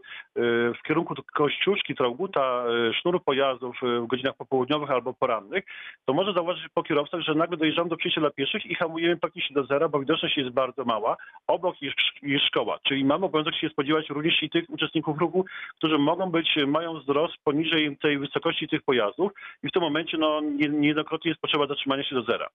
[0.79, 5.65] w kierunku Kościuszki, Trauguta, y, sznur pojazdów w godzinach popołudniowych albo porannych,
[6.05, 9.55] to może zauważyć po kierowcach, że nagle dojeżdżam do przejścia dla pieszych i hamujemy praktycznie
[9.55, 11.17] do zera, bo widoczność jest bardzo mała.
[11.47, 15.45] Obok jest, jest szkoła, czyli mamy obowiązek się spodziewać również i tych uczestników ruchu,
[15.79, 19.33] którzy mogą być, mają wzrost poniżej tej wysokości tych pojazdów
[19.63, 22.49] i w tym momencie no, nie- niejednokrotnie jest potrzeba zatrzymania się do zera.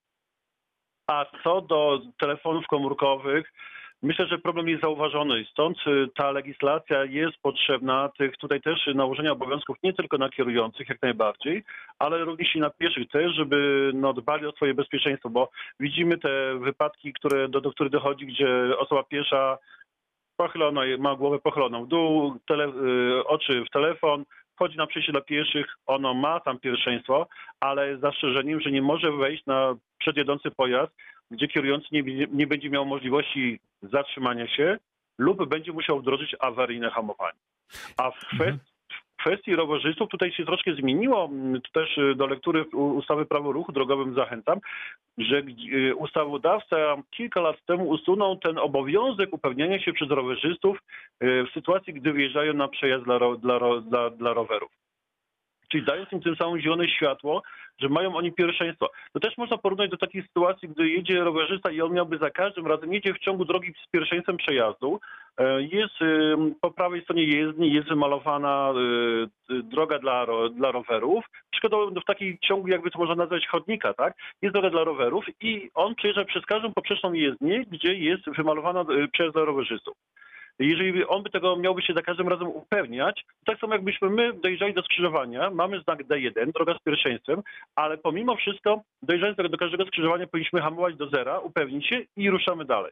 [1.10, 3.54] A co do telefonów komórkowych,
[4.04, 5.46] myślę, że problem jest zauważony.
[5.52, 10.90] Stąd y, ta legislacja jest potrzebna, tych tutaj też nałożenia obowiązków nie tylko na kierujących
[10.90, 11.64] jak najbardziej,
[12.00, 15.50] ale również i na pieszych też, żeby no, dbali o swoje bezpieczeństwo, bo
[15.80, 19.58] widzimy te wypadki, które, do, do których dochodzi, gdzie osoba piesza
[20.38, 24.24] pochylona, ma głowę pochyloną w dół, tele, y, oczy w telefon,
[24.58, 27.28] wchodzi na przejście dla pieszych, ono ma tam pierwszeństwo,
[27.60, 30.94] ale z zastrzeżeniem, że nie może wejść na przedjadący pojazd,
[31.32, 34.78] gdzie kierujący nie, nie będzie miał możliwości zatrzymania się
[35.18, 37.40] lub będzie musiał wdrożyć awaryjne hamowanie.
[37.98, 38.77] A w kwestii
[39.28, 41.26] kwestii rowerzystów tutaj się troszkę zmieniło.
[41.26, 44.60] Mm, Tu też y, do lektury ustawy Prawo ruchu drogowym zachęcam,
[45.18, 46.78] że y, ustawodawca
[47.12, 52.54] kilka lat temu usunął ten obowiązek upewniania się przez rowerzystów y, w sytuacji, gdy wyjeżdżają
[52.54, 54.87] na przejazd dla, dla, dla, dla rowerów.
[55.72, 57.44] Czyli dając im tym samym zielone światło,
[57.80, 58.90] że mają oni pierwszeństwo.
[59.14, 62.68] To też można porównać do takiej sytuacji, gdy jedzie rowerzysta i on miałby za każdym
[62.68, 65.00] razem, jedzie w ciągu drogi z pierwszeństwem przejazdu,
[65.38, 65.96] e, jest
[66.62, 68.74] po prawej stronie jezdni, jest wymalowana
[69.52, 74.14] y, droga dla, dla rowerów, przykładowo w takiej ciągu, jakby to można nazwać chodnika, tak?
[74.42, 79.08] Jest droga dla rowerów i on przejeżdża przez każdą poprzeczną jezdnię, gdzie jest wymalowana y,
[79.08, 79.98] przejazd dla rowerzystów.
[80.60, 84.74] Jeżeli on by tego miałby się za każdym razem upewniać, tak samo jakbyśmy my dojeżdżali
[84.74, 87.42] do skrzyżowania, mamy znak D1, droga z pierwszeństwem,
[87.76, 92.66] ale pomimo wszystko dojeżdżając do, każdego skrzyżowania powinniśmy hamować do zera, upewnić się i ruszamy
[92.66, 92.92] dalej.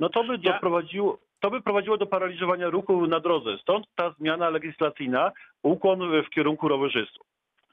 [0.00, 3.58] No to by doprowadziło, to by prowadziło do paraliżowania ruchu na drodze.
[3.58, 7.26] Stąd ta zmiana legislacyjna, ukłon w kierunku rowerzystów.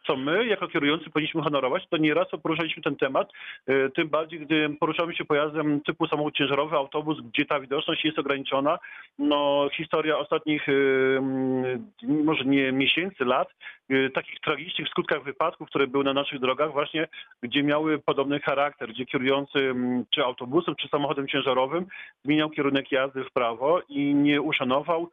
[0.07, 3.31] Co my jako kierujący powinniśmy honorować, to nieraz poruszaliśmy ten temat,
[3.67, 8.19] e, tym bardziej, gdy poruszamy się pojazdem typu samochód ciężarowy, autobus, gdzie ta widoczność jest
[8.19, 8.79] ograniczona.
[9.19, 13.47] No, historia ostatnich, mm, może nie miesięcy, lat,
[13.89, 17.07] e, takich tragicznych skutkach wypadków, które były na naszych drogach, właśnie
[17.43, 19.75] gdzie miały podobny charakter, gdzie kierujący
[20.09, 21.85] czy autobusem, czy samochodem ciężarowym
[22.25, 25.09] zmieniał kierunek jazdy w prawo i nie uszanował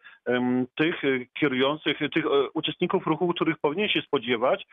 [0.74, 1.02] tych
[1.34, 2.24] kierujących, tych
[2.54, 4.66] uczestników ruchu, których powinien się spodziewać,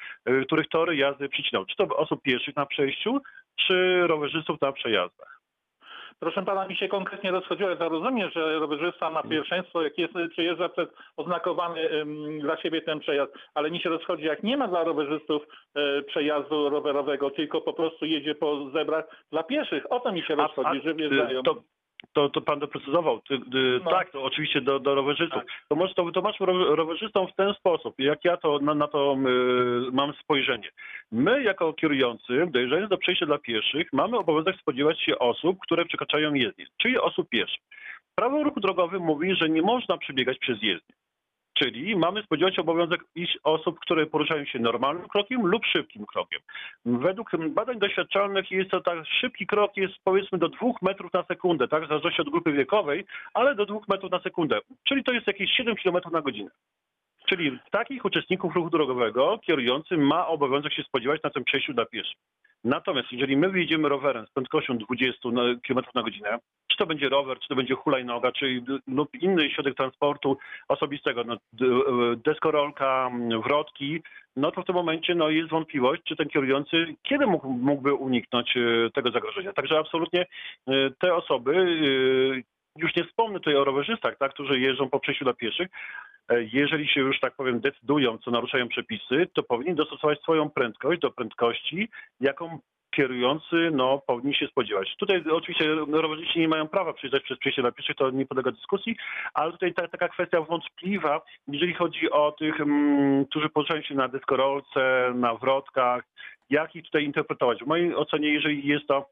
[0.45, 1.65] których tory jazdy przycinał.
[1.65, 3.21] Czy to osób pieszych na przejściu,
[3.55, 5.37] czy rowerzystów na przejazdach.
[6.19, 7.69] Proszę pana, mi się konkretnie rozchodziło.
[7.69, 12.99] Ja rozumiem, że rowerzysta ma pierwszeństwo, jak jest, przejeżdża przez oznakowany ym, dla siebie ten
[12.99, 15.43] przejazd, ale mi się rozchodzi, jak nie ma dla rowerzystów
[15.75, 19.91] e, przejazdu rowerowego, tylko po prostu jedzie po zebrach dla pieszych.
[19.91, 21.43] O to mi się rozchodzi, że wjeżdżają.
[21.43, 21.55] To,
[22.13, 23.21] to, to pan doprecyzował.
[23.21, 23.91] Ty, ty, No.
[23.91, 25.39] Tak, to oczywiście do, do rowerzystów.
[25.43, 25.47] Tak.
[25.69, 29.17] To może to wytłumacz ro- rowerzystom w ten sposób, jak ja to na, na to
[29.87, 30.69] y, mam spojrzenie.
[31.11, 36.33] My jako kierujący, dojeżdżając do przejścia dla pieszych, mamy obowiązek spodziewać się osób, które przekraczają
[36.33, 37.61] jezdnię, czyli osób pieszych.
[38.15, 40.95] Prawo ruchu drogowym mówi, że nie można przebiegać przez jezdnię.
[41.59, 46.39] Czyli mamy spodziewać się obowiązek iść osób, które poruszają się normalnym krokiem lub szybkim krokiem.
[46.85, 51.67] Według badań doświadczalnych jest to tak, szybki krok jest powiedzmy do 2 metrów na sekundę,
[51.67, 54.59] tak, w zależności od grupy wiekowej, ale do 2 metrów na sekundę.
[54.83, 56.49] Czyli to jest jakieś 7 km na godzinę.
[57.29, 62.17] Czyli takich uczestników ruchu drogowego kierujący ma obowiązek się spodziewać na tym przejściu dla pieszych.
[62.63, 67.09] Natomiast jeżeli my wyjedziemy rowerem z prędkością 20 na- km na godzinę, czy to będzie
[67.09, 70.37] rower, czy to będzie hulajnoga, czy lub inny środek transportu
[70.67, 71.37] osobistego, no,
[72.25, 74.01] deskorolka, m, wrotki,
[74.35, 78.57] no to w tym momencie no, jest wątpliwość, czy ten kierujący kiedy mógł, mógłby uniknąć
[78.57, 79.53] e, tego zagrożenia.
[79.53, 80.21] Także absolutnie
[80.67, 85.25] e, te osoby, e, już nie wspomnę tutaj o rowerzystach, tak, którzy jeżdżą po przejściu
[85.25, 85.67] dla pieszych,
[86.29, 91.01] e, jeżeli się już tak powiem decydują, co naruszają przepisy, to powinni dostosować swoją prędkość
[91.01, 92.59] do prędkości, jaką
[92.97, 94.95] kierujący no, powinni się spodziewać.
[94.99, 98.95] Tutaj oczywiście rowerzyści nie mają prawa przejeżdżać przez przejście dla pieszych, to nie podlega dyskusji,
[99.33, 104.07] ale tutaj ta, taka kwestia wątpliwa, jeżeli chodzi o tych, mm, którzy poruszają się na
[104.07, 106.03] deskorolce, na wrotkach,
[106.49, 107.63] jak ich tutaj interpretować.
[107.63, 109.05] W mojej ocenie, jeżeli jest to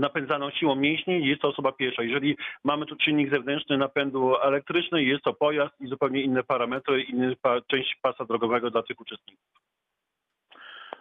[0.00, 2.02] napędzaną siłą mięśni, jest to osoba piesza.
[2.02, 7.34] Jeżeli mamy tu czynnik zewnętrzny napędu elektryczny, jest to pojazd i zupełnie inne parametry, inna
[7.66, 9.44] część pasa drogowego dla tych uczestników.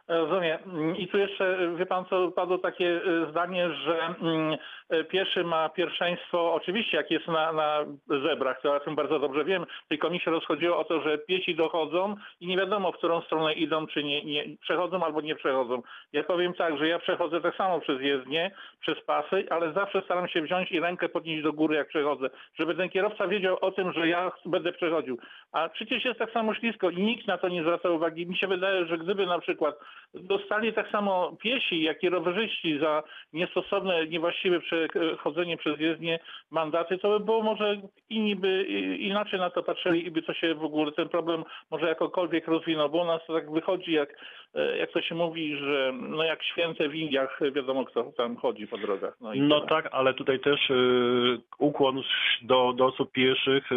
[0.07, 0.59] Rozumiem.
[0.97, 4.57] I tu jeszcze, wie pan co, padło takie e, zdanie, że mm,
[4.89, 9.45] e, pieszy ma pierwszeństwo, oczywiście jak jest na, na zebrach, to o tym bardzo dobrze
[9.45, 13.21] wiem, tylko mi się rozchodziło o to, że piesi dochodzą i nie wiadomo, w którą
[13.21, 15.81] stronę idą, czy nie, nie przechodzą albo nie przechodzą.
[16.13, 20.27] Ja powiem tak, że ja przechodzę tak samo przez jezdnię, przez pasy, ale zawsze staram
[20.27, 23.93] się wziąć i rękę podnieść do góry, jak przechodzę, żeby ten kierowca wiedział o tym,
[23.93, 25.17] że ja będę przechodził.
[25.51, 28.27] A przecież jest tak samo ślisko i nikt na to nie zwraca uwagi.
[28.27, 29.75] Mi się wydaje, że gdyby na przykład
[30.13, 33.03] dostali tak samo piesi, jak i rowerzyści za
[33.33, 36.19] niestosowne, niewłaściwe przechodzenie przez jezdnię
[36.51, 38.63] mandaty, to by było może inni by
[38.99, 42.89] inaczej na to patrzyli i by to się w ogóle ten problem może jakokolwiek rozwinął,
[42.89, 44.09] bo u nas to tak wychodzi, jak,
[44.55, 48.67] e, jak to się mówi, że no jak święte w Indiach, wiadomo kto tam chodzi
[48.67, 49.17] po drogach.
[49.21, 52.01] No, No tak, ale tutaj też y, ukłon
[52.41, 53.75] do, do osób pieszych y,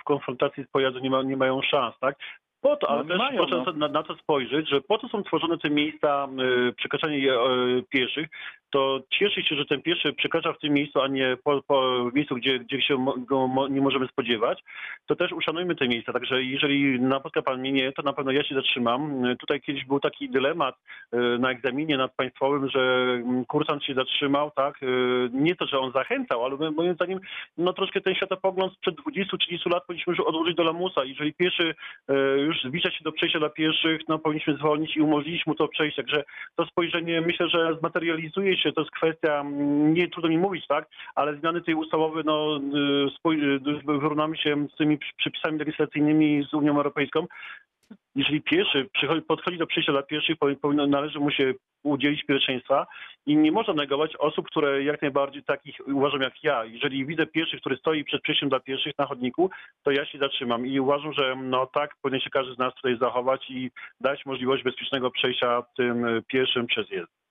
[0.00, 2.16] w konfrontacji z pojazdem nie, ma, nie mają szans, tak?
[2.62, 3.72] Po to, No ale nie też mają, proszę no.
[3.72, 6.28] na, na to spojrzeć, że po to są tworzone te miejsca
[6.68, 8.28] y, przekraczania y, pieszych,
[8.72, 12.34] to cieszy się, że ten pieszy przekracza w tym miejscu, a nie po, po miejscu,
[12.34, 14.62] gdzie, gdzie się go mo, nie możemy spodziewać,
[15.06, 16.12] to też uszanujmy te miejsca.
[16.12, 19.22] Także jeżeli napotka pan mnie nie, to na pewno ja się zatrzymam.
[19.40, 20.74] Tutaj kiedyś był taki dylemat
[21.14, 24.82] y, na egzaminie nadpaństwowym, że mm, kursant się zatrzymał, tak?
[24.82, 27.20] Y, Nie to, że on zachęcał, ale moim zdaniem
[27.58, 31.04] no troszkę ten światopogląd sprzed 20-30 lat powinniśmy już odłożyć do lamusa.
[31.04, 31.74] Jeżeli pieszy
[32.10, 35.68] y, już zbliża się do przejścia dla pieszych, no powinniśmy zwolnić i umożliwić mu to
[35.68, 36.02] przejście.
[36.02, 36.24] Także
[36.56, 40.88] to spojrzenie myślę, że zmaterializuje się, to jest kwestia, mm, nie trudno mi mówić, tak,
[41.14, 42.60] ale zmiany tej ustawy, no
[43.26, 47.26] y, y, wyrównamy się z tymi przepisami legislacyjnymi z Unią Europejską.
[48.14, 48.88] Jeżeli pieszy
[49.28, 52.86] podchodzi do przejścia dla pieszych, powi- powinno, należy mu się udzielić pierwszeństwa
[53.26, 56.64] i nie można negować osób, które jak najbardziej takich uważam jak ja.
[56.64, 59.50] Jeżeli widzę pieszych, który stoi przed przejściem dla pieszych na chodniku,
[59.82, 62.98] to ja się zatrzymam i uważam, że no tak powinien się każdy z nas tutaj
[62.98, 67.21] zachować i dać możliwość bezpiecznego przejścia tym y, pieszym przez jezdnię.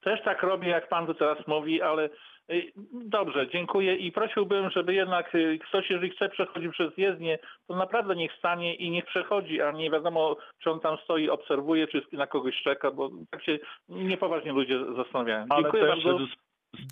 [0.00, 2.08] Też tak robię, jak pan tu teraz mówi, ale
[2.50, 7.76] y, dobrze, dziękuję i prosiłbym, żeby jednak y, ktoś, jeżeli chce przechodzić przez jezdnię, to
[7.76, 12.02] naprawdę niech stanie i niech przechodzi, a nie wiadomo, czy on tam stoi, obserwuje, czy
[12.12, 13.58] na kogoś czeka, bo tak się
[13.88, 15.46] niepoważnie ludzie zastanawiają.
[15.48, 16.18] Ale Dziękuję bardzo.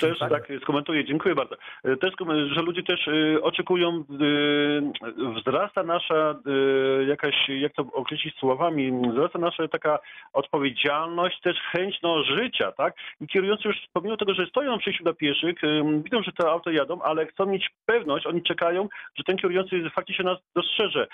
[0.01, 0.31] Też Tak.
[0.31, 1.57] tak skomentuję, dziękuję bardzo.
[1.85, 2.13] E, Też,
[2.57, 6.35] że ludzie też e, oczekują, e, wzrasta nasza
[7.07, 9.99] jakaś, jak to określić słowami, wzrasta nasza taka
[10.33, 12.95] odpowiedzialność, też chęć no, życia, tak?
[13.21, 15.57] I kierujący już pomimo tego, że stoją na przejściu dla pieszych,
[16.05, 20.25] widzą, że te auta jadą, ale chcą mieć pewność, oni czekają, że ten kierujący faktycznie
[20.25, 21.07] nas dostrzeże.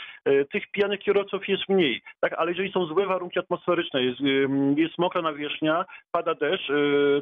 [0.53, 2.33] Tych pijanych kierowców jest mniej, tak?
[2.33, 4.21] Ale jeżeli są złe warunki atmosferyczne, jest,
[4.77, 6.73] jest mokra nawierzchnia, pada deszcz,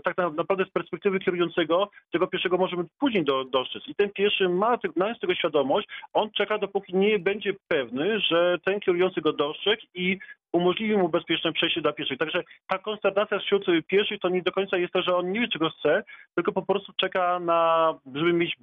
[0.04, 3.82] tak na- naprawdę z perspektywy kierującego tego pieszego możemy później do, dostrzec.
[3.88, 8.80] I ten pieszy ma, mając tego świadomość, on czeka, dopóki nie będzie pewny, że ten
[8.80, 10.18] kierujący go dostrzegł i
[10.52, 12.18] umożliwi mu bezpieczne przejście dla pieszych.
[12.18, 15.48] Także ta konsternacja wśród pieszych to nie do końca jest to, że on nie wie,
[15.48, 16.04] czego chce,
[16.34, 18.56] tylko po prostu czeka na, żeby mieć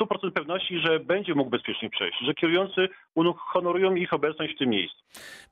[0.00, 2.88] 100% pewności, że będzie mógł bezpiecznie przejść, że kierujący
[3.36, 5.04] honorują ich obecność w tym miejscu.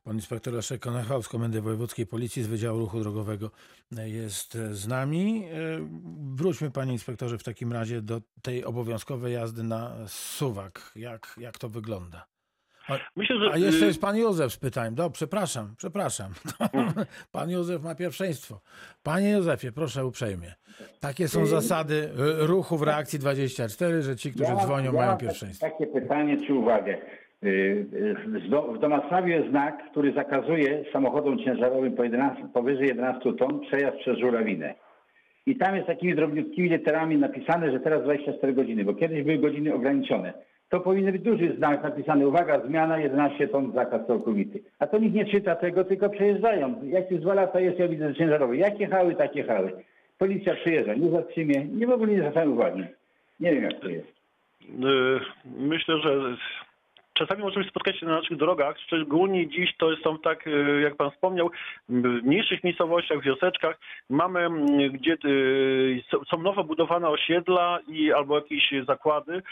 [0.04, 3.50] Pan inspektor Leszek Konechał z Komendy Wojewódzkiej Policji z Wydziału Ruchu Drogowego
[3.90, 5.44] jest z nami.
[5.44, 5.50] E,
[6.34, 10.92] Wróćmy, panie inspektorze, w takim razie do tej obowiązkowej jazdy na suwak.
[10.96, 12.29] Jak, jak to wygląda?
[13.16, 14.94] Myślę, że A jeszcze y, jest pan Józef z pytaniem.
[14.94, 16.32] Do, przepraszam, przepraszam.
[17.32, 18.60] Pan Józef ma pierwszeństwo.
[19.02, 20.54] Panie Józefie, proszę uprzejmie.
[21.00, 21.94] Takie są zasady
[22.42, 25.66] y, ruchu w reakcji 24, że ci, którzy mam- dzwonią, ja mają pierwszeństwo.
[25.70, 26.98] Takie pytanie czy uwagę.
[27.44, 27.48] Y,
[27.92, 28.16] y,
[28.74, 34.18] w Domasławiu jest znak, który zakazuje samochodom ciężarowym po 11, powyżej 11 ton przejazd przez
[34.18, 34.74] żurawinę.
[35.46, 39.74] I tam jest takimi drobniutkimi literami napisane, że teraz 24 godziny, bo kiedyś były godziny
[39.74, 40.32] ograniczone.
[40.70, 44.62] To powinien być duży znak napisany, uwaga, zmiana 11 ton, zakaz całkowity.
[44.78, 46.80] A to nikt nie czyta tego, tylko przejeżdżają.
[46.84, 48.56] Jak już dwa lata jest, ja widzę że ciężarowe.
[48.56, 49.72] Jak jechały, tak jechały.
[50.18, 52.84] Policja przyjeżdża, nie zatrzymie, nie w ogóle nie zwracają uwagi.
[53.40, 54.08] Nie wiem jak to jest.
[54.68, 55.20] Y,
[55.58, 56.36] Myślę, że
[57.14, 61.10] czasami możemy spotkać się na naszych drogach, szczególnie dziś to są tak, y, jak pan
[61.10, 61.50] wspomniał,
[61.88, 63.78] w mniejszych miejscowościach, wioseczkach.
[64.10, 64.48] Mamy,
[64.90, 69.42] gdzie y, są- nowo budowane osiedla i albo jakieś zakłady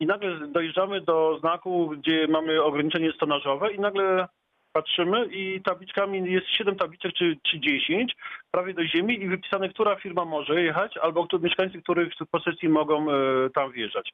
[0.00, 4.28] i nagle dojeżdżamy do znaku, gdzie mamy ograniczenie stonażowe i nagle
[4.72, 8.16] patrzymy i tabliczkami jest 7 tabliczek czy, czy 10
[8.50, 13.10] prawie do ziemi i wypisane, która firma może jechać albo mieszkańcy, których w posesji mogą
[13.10, 13.14] e,
[13.54, 14.12] tam wjeżdżać.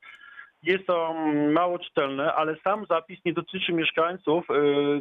[0.63, 1.15] Jest to
[1.53, 4.55] mało czytelne, ale sam zapis nie dotyczy mieszkańców, e,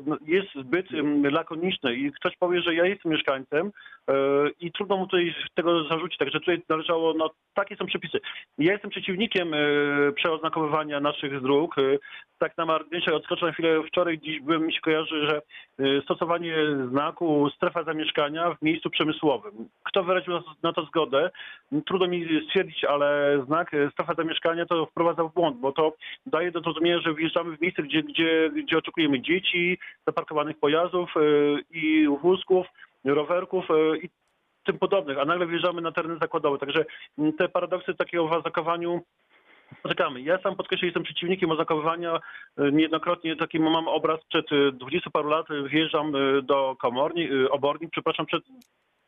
[0.05, 0.85] no, jest zbyt
[1.31, 3.71] lakoniczny i ktoś powie, że ja jestem mieszkańcem
[4.07, 4.13] e,
[4.59, 8.19] i trudno mu tutaj tego zarzucić, także tutaj należało, no takie są przepisy.
[8.57, 9.57] Ja jestem przeciwnikiem e,
[10.15, 11.75] przeoznakowywania naszych dróg.
[12.37, 13.83] Tak na marginesie odskoczę na chwilę.
[13.87, 15.41] Wczoraj dziś byłem, mi się kojarzy, że
[16.03, 16.55] stosowanie
[16.89, 19.51] znaku strefa zamieszkania w miejscu przemysłowym.
[19.83, 20.33] Kto wyraził
[20.63, 21.31] na to- zgodę?
[21.85, 25.93] Trudno mi stwierdzić, ale znak strefa zamieszkania to wprowadza w błąd, bo to
[26.25, 29.77] daje do zrozumienia, że wjeżdżamy w miejsce, gdzie, gdzie, gdzie oczekujemy dzieci,
[30.07, 31.21] zaparkowanych pojazdów e,
[31.71, 32.67] i wózków,
[33.05, 34.09] rowerków e, i
[34.65, 36.57] tym podobnych, a nagle wjeżdżamy na tereny zakładowe.
[36.57, 36.85] Także
[37.37, 39.01] te paradoksy takiego w zakowaniu
[39.87, 40.21] Czekamy.
[40.21, 42.19] Ja sam podkreślę, jestem przeciwnikiem oznakowywania.
[42.57, 46.11] E, Niejednokrotnie taki mam obraz przed e, 20 paru lat wjeżdżam
[46.43, 48.43] do komorni, obornik, przepraszam, przed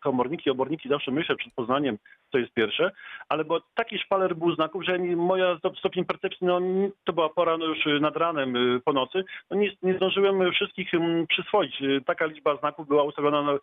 [0.04, 1.98] komorniki, oborniki zawsze myślę przed Poznaniem,
[2.32, 2.92] to jest pierwsze,
[3.30, 7.14] ale bo taki szpaler był znaków, że nie- moja sto- stopień percepcji, no nie- to
[7.14, 10.92] była pora no już nad ranem, y, po nocy, no nie, nie zdążyłem wszystkich
[11.30, 11.82] przyswoić.
[11.82, 13.60] Y, Taka liczba znaków była ustawiona no, y,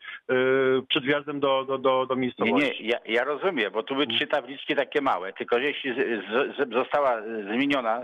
[0.89, 2.83] przed wjazdem do, do, do, do Nie, miejscowości.
[2.83, 6.73] nie, ja, ja rozumiem, bo tu były trzy tabliczki takie małe, tylko jeśli z, z,
[6.73, 8.01] została zmieniona,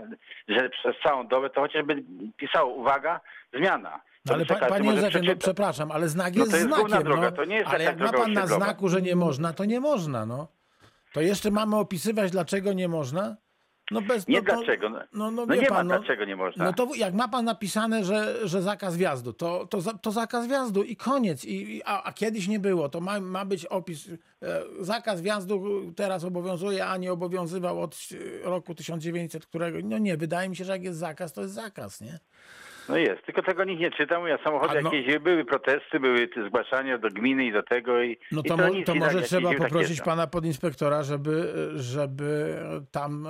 [0.47, 2.03] że przez całą dobę, to chociażby
[2.37, 3.19] pisało, uwaga,
[3.53, 4.01] zmiana.
[4.27, 7.03] No, ale pa, panie Józefie, no, przepraszam, ale znak No jest, to jest znakiem.
[7.03, 7.55] droga, no.
[7.65, 10.47] ale jak ma pan na znaku, że nie można, to nie można, no.
[11.13, 13.37] To jeszcze mamy opisywać, dlaczego nie można?
[13.91, 14.89] No bez, Nie no, dlaczego.
[14.89, 16.65] No, No, no, no nie pan, ma no, dlaczego nie można.
[16.65, 20.47] No to jak ma pan napisane, że, że zakaz wjazdu, to, to, za- to zakaz
[20.47, 21.45] wjazdu i koniec.
[21.45, 22.89] I, i, a, a kiedyś nie było.
[22.89, 24.09] To ma, ma być opis.
[24.09, 25.63] E, zakaz wjazdu
[25.95, 27.97] teraz obowiązuje, a nie obowiązywał od
[28.43, 29.77] e, roku 1900, którego.
[29.83, 32.19] No nie, wydaje mi się, że jak jest zakaz, to jest zakaz, nie?
[32.89, 36.27] No jest, tylko tego nikt nie czytał, ja samochody A no- jakieś były protesty, były
[36.27, 39.17] te zgłaszania do gminy i do tego i No i to, mo, to nie może
[39.19, 40.03] tak, trzeba tak poprosić jest.
[40.03, 42.55] pana podinspektora, żeby, żeby
[42.91, 43.27] tam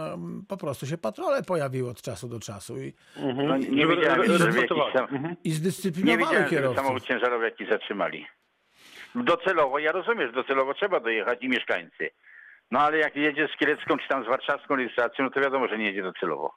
[0.50, 3.48] po prostu się patrole pojawiły od czasu do czasu i, Mhm.
[3.48, 4.02] No, nie żeby-
[4.38, 4.94] żeby jakiś notowali.
[4.94, 5.36] sam- Mhm.
[5.44, 6.78] i Nie zdyscyplinowały że kierowców.
[6.86, 8.26] samochód ciężarowy jakiś zatrzymali.
[9.16, 12.10] Docelowo, ja rozumiem, że docelowo trzeba dojechać i mieszkańcy.
[12.72, 15.78] No ale jak jedzie z kielecką czy tam z warszawską rejestracją, no to wiadomo, że
[15.78, 16.54] nie jedzie docelowo.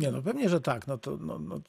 [0.00, 0.86] Nie, no pewnie, że tak.
[0.86, 1.60] No to, no, no.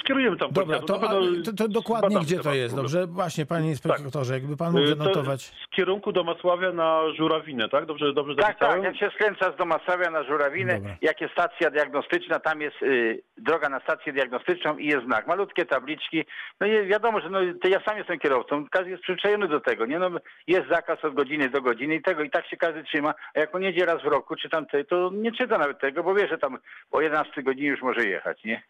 [0.00, 2.76] Skierujemy tam Dobra, to, pewno a, to, to dokładnie gdzie to jest?
[2.76, 5.42] Dobrze, właśnie panie inspektorze, jakby pan mógł Y, to zanotować.
[5.42, 7.86] Z kierunku do Masławia na Żurawinę, tak?
[7.86, 8.82] Dobrze, dobrze Tak, zapisałem?
[8.82, 10.96] tak, jak się skręca z Domasławia na Żurawinę, Dobra.
[11.02, 15.26] jak jest stacja diagnostyczna, tam jest y, droga na stację diagnostyczną i jest znak.
[15.26, 16.24] Malutkie tabliczki.
[16.60, 19.86] No i wiadomo, że no, to ja sam jestem kierowcą, każdy jest przyzwyczajony do tego,
[19.86, 19.98] nie?
[19.98, 20.10] No,
[20.46, 23.54] jest zakaz od godziny do godziny i tego i tak się każdy trzyma, a jak
[23.54, 26.28] on jedzie raz w roku czy tam te, to nie czyta nawet tego, bo wie,
[26.28, 26.58] że tam
[26.90, 28.62] po 11 godzinie już może jechać, nie?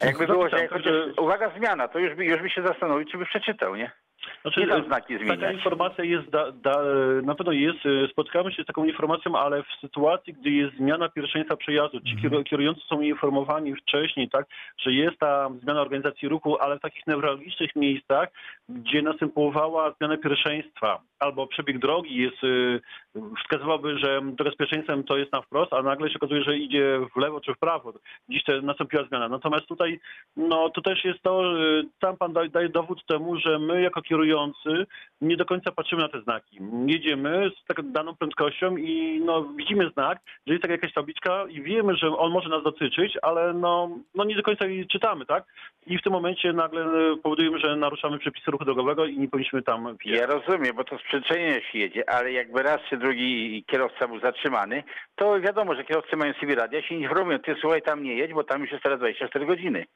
[0.00, 3.18] A jakby było, że chociaż, uwaga, zmiana, to już by, już by się zastanowił, czy
[3.18, 3.90] by przeczytał, nie?
[4.42, 5.54] Znaczy, Nie tam e, znaki Taka zmieniać.
[5.54, 6.82] informacja jest, da, da,
[7.22, 11.08] na pewno jest, e, spotkamy się z taką informacją, ale w sytuacji, gdy jest zmiana
[11.08, 12.32] pierwszeństwa przejazdu, ci Mhm.
[12.32, 14.46] kieru- kierujący są informowani wcześniej, tak,
[14.78, 18.28] że jest ta zmiana organizacji ruchu, ale w takich newralgicznych miejscach,
[18.68, 25.32] gdzie następowała zmiana pierwszeństwa, albo przebieg drogi jest, e, wskazywałby, że to bezpieczeństwem to jest
[25.32, 27.92] na wprost, a nagle się okazuje, że idzie w lewo czy w prawo.
[28.28, 29.28] Dziś te nastąpiła zmiana.
[29.28, 30.00] Natomiast tutaj,
[30.36, 31.42] no to też jest to,
[32.00, 34.86] sam pan daje, dowód temu, że my jako kierujący
[35.20, 36.58] nie do końca patrzymy na te znaki.
[36.86, 41.62] Jedziemy z taką daną prędkością i no, widzimy znak, że jest taka jakaś tabliczka i
[41.62, 45.44] wiemy, że on może nas dotyczyć, ale no, no nie do końca jej czytamy, tak?
[45.86, 49.62] I w tym momencie nagle e, powodujemy, że naruszamy przepisy ruchu drogowego i nie powinniśmy
[49.62, 50.20] tam wjechać.
[50.20, 54.20] Ja rozumiem, bo to z przyzwyczajenia się jedzie, ale jakby raz czy drugi kierowca był
[54.20, 54.82] zatrzymany,
[55.16, 58.44] to wiadomo, że kierowcy mają sobie radia, się informują, ty słuchaj, tam nie jedź, bo
[58.44, 59.86] tam już jest teraz 24 godziny.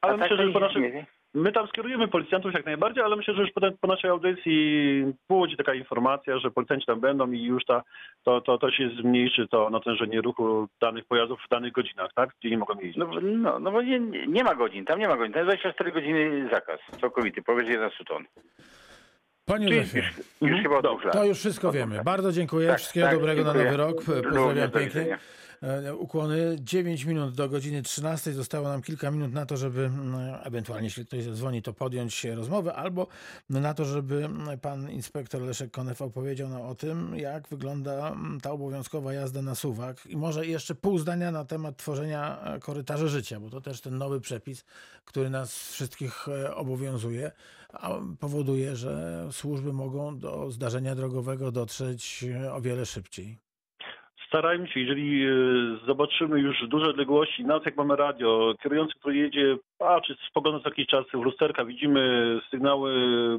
[0.00, 1.04] Ale A myślę, tak że po naszym.
[1.34, 5.56] My tam skierujemy policjantów jak najbardziej, ale myślę, że już po, po naszej audycji pójdzie
[5.56, 7.82] taka informacja, że policjanci tam będą i już ta,
[8.22, 12.30] to, to, to się zmniejszy to natężenie ruchu danych pojazdów w danych godzinach, tak?
[12.40, 12.96] Gdzie nie mogą jeździć.
[12.96, 15.50] No, bo- no, no bo nie, nie ma godzin, tam nie ma godzin, tam jest
[15.62, 18.24] 24 godziny zakaz całkowity, powyżej 11 ton.
[19.44, 19.98] Panie Józefie,
[20.40, 20.74] już, już chyba
[21.04, 21.12] lat.
[21.12, 22.00] to już wszystko wiemy.
[22.04, 22.68] Bardzo dziękuję.
[22.68, 23.64] Tak, Wszystkiego tak, dobrego na dziękuję.
[23.64, 23.96] nowy rok.
[24.04, 25.18] Pozdrawiam do pięknie.
[25.62, 26.56] E, Ukłony.
[26.60, 28.32] 9 minut do godziny 13.
[28.32, 32.74] Zostało nam kilka minut na to, żeby mm, ewentualnie, jeśli ktoś zadzwoni, to podjąć rozmowę,
[32.74, 33.06] albo
[33.50, 34.28] na to, żeby
[34.62, 39.54] pan inspektor Leszek Konew opowiedział nam o tym, jak wygląda mm, ta obowiązkowa jazda na
[39.54, 40.06] suwak.
[40.06, 43.98] I może jeszcze pół zdania na temat tworzenia e, korytarzy życia, bo to też ten
[43.98, 44.64] nowy przepis,
[45.04, 47.32] który nas wszystkich e, obowiązuje,
[47.72, 47.90] a
[48.20, 53.49] powoduje, że służby mogą do zdarzenia drogowego dotrzeć o wiele szybciej.
[54.30, 55.30] Starajmy się, jeżeli e,
[55.86, 60.86] zobaczymy już duże odległości, nawet jak mamy radio, kierujący, który jedzie, patrzy, spogląda co jakiś
[60.86, 62.00] czas w lusterka, widzimy
[62.50, 62.92] sygnały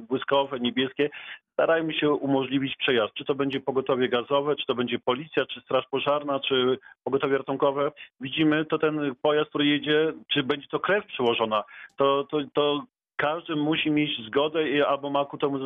[0.10, 1.10] błyskowe, niebieskie,
[1.54, 3.14] starajmy się umożliwić przejazd.
[3.14, 7.92] Czy to będzie pogotowie gazowe, czy to będzie policja, czy straż pożarna, czy pogotowie ratunkowe.
[8.22, 11.64] Widzimy, to ten pojazd, który jedzie, czy będzie to krew przełożona,
[11.98, 12.84] to, to, to
[13.22, 15.58] każdy musi mieć zgodę albo ma ku temu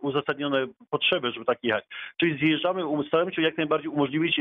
[0.00, 1.84] uzasadnione potrzeby, żeby tak jechać.
[2.16, 4.40] Czyli zjeżdżamy, staramy się jak najbardziej umożliwić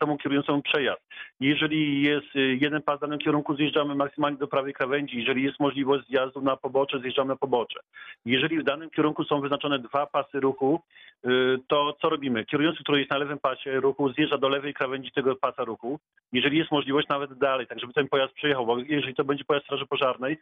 [0.00, 1.02] temu kierującemu przejazd.
[1.40, 5.18] Jeżeli jest y, jeden pas w danym kierunku, zjeżdżamy maksymalnie do prawej krawędzi.
[5.18, 7.80] Jeżeli jest możliwość zjazdu na pobocze, zjeżdżamy na pobocze.
[8.24, 10.80] Jeżeli w danym kierunku są wyznaczone dwa pasy ruchu,
[11.26, 12.44] y, to co robimy?
[12.44, 15.98] Kierujący, który jest na lewym pasie ruchu, zjeżdża do lewej krawędzi tego pasa ruchu.
[16.32, 19.66] Jeżeli jest możliwość, nawet dalej, tak żeby ten pojazd przejechał, bo jeżeli to będzie pojazd
[19.66, 20.38] straży pożarnej,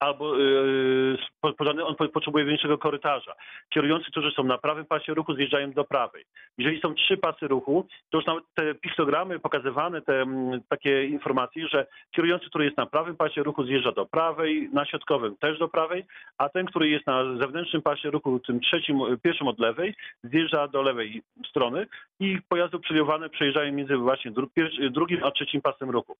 [0.00, 1.16] albo yy,
[1.84, 3.34] on po- potrzebuje większego korytarza.
[3.68, 6.24] Kierujący, którzy są na prawym pasie ruchu, zjeżdżają do prawej.
[6.58, 11.68] Jeżeli są trzy pasy ruchu, to już nawet te piktogramy pokazywane, te mm, takie informacje,
[11.68, 15.68] że kierujący, który jest na prawym pasie ruchu, zjeżdża do prawej, na środkowym też do
[15.68, 16.04] prawej,
[16.38, 19.94] a ten, który jest na zewnętrznym pasie ruchu, tym trzecim, pierwszym od lewej,
[20.24, 21.86] zjeżdża do lewej strony
[22.20, 24.48] i pojazdy uprzywilejowane przejeżdżają między właśnie dru,
[24.90, 26.16] drugim a trzecim pasem ruchu.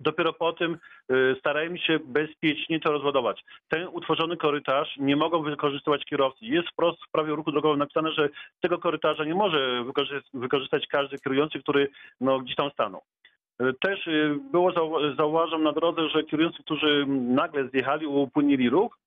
[0.00, 0.78] Dopiero po tym
[1.12, 3.44] y, starajmy się bezpiecznie to rozładować.
[3.68, 6.44] Ten utworzony korytarz nie mogą wykorzystywać kierowcy.
[6.44, 8.28] Jest wprost w prawie ruchu drogowym napisane, że
[8.60, 11.88] tego korytarza nie może wykorzy- wykorzystać każdy kierujący, który
[12.20, 13.02] no, gdzieś tam stanął.
[13.62, 18.98] Y, Też y, było, zau- zauważam na drodze, że kierujący, którzy nagle zjechali, upłynili ruch,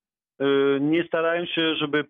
[0.80, 2.04] nie starają się, żeby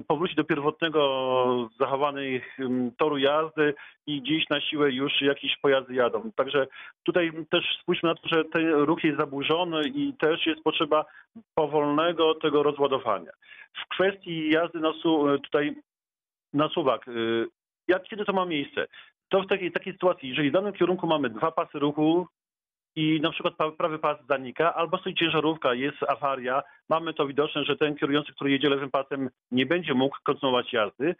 [0.00, 2.58] po- do- pierwotnego zachowanych
[2.98, 3.74] toru jazdy
[4.06, 6.30] i gdzieś na siłę już jakieś pojazdy jadą.
[6.36, 6.66] Także
[7.02, 11.04] tutaj też spójrzmy na to, że ten ruch jest zaburzony i też jest potrzeba
[11.54, 13.30] powolnego tego rozładowania.
[13.84, 15.74] W kwestii jazdy na su- tutaj
[16.52, 17.46] na suwak, y,
[17.88, 18.86] jak kiedy to ma miejsce?
[19.28, 22.26] To w takiej, takiej sytuacji, jeżeli w danym kierunku mamy dwa pasy ruchu
[22.96, 27.76] i na przykład prawy pas zanika, albo stoi ciężarówka, jest awaria, mamy to widoczne, że
[27.76, 31.14] ten kierujący, który jedzie lewym pasem, nie będzie mógł kontynuować jazdy,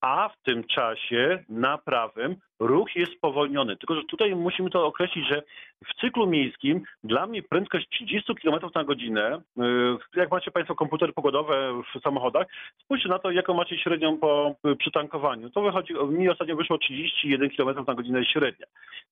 [0.00, 3.76] a w tym czasie na prawym ruch jest spowolniony.
[3.76, 5.42] Tylko, że tutaj musimy to określić, że
[5.84, 11.12] w cyklu miejskim dla mnie prędkość 30 km na godzinę, yy, jak macie Państwo komputery
[11.12, 12.46] pogodowe w samochodach,
[12.84, 15.50] spójrzcie na to, jaką macie średnią po y, przytankowaniu.
[15.50, 18.66] To wychodzi, mi ostatnio wyszło 31 km na godzinę średnia.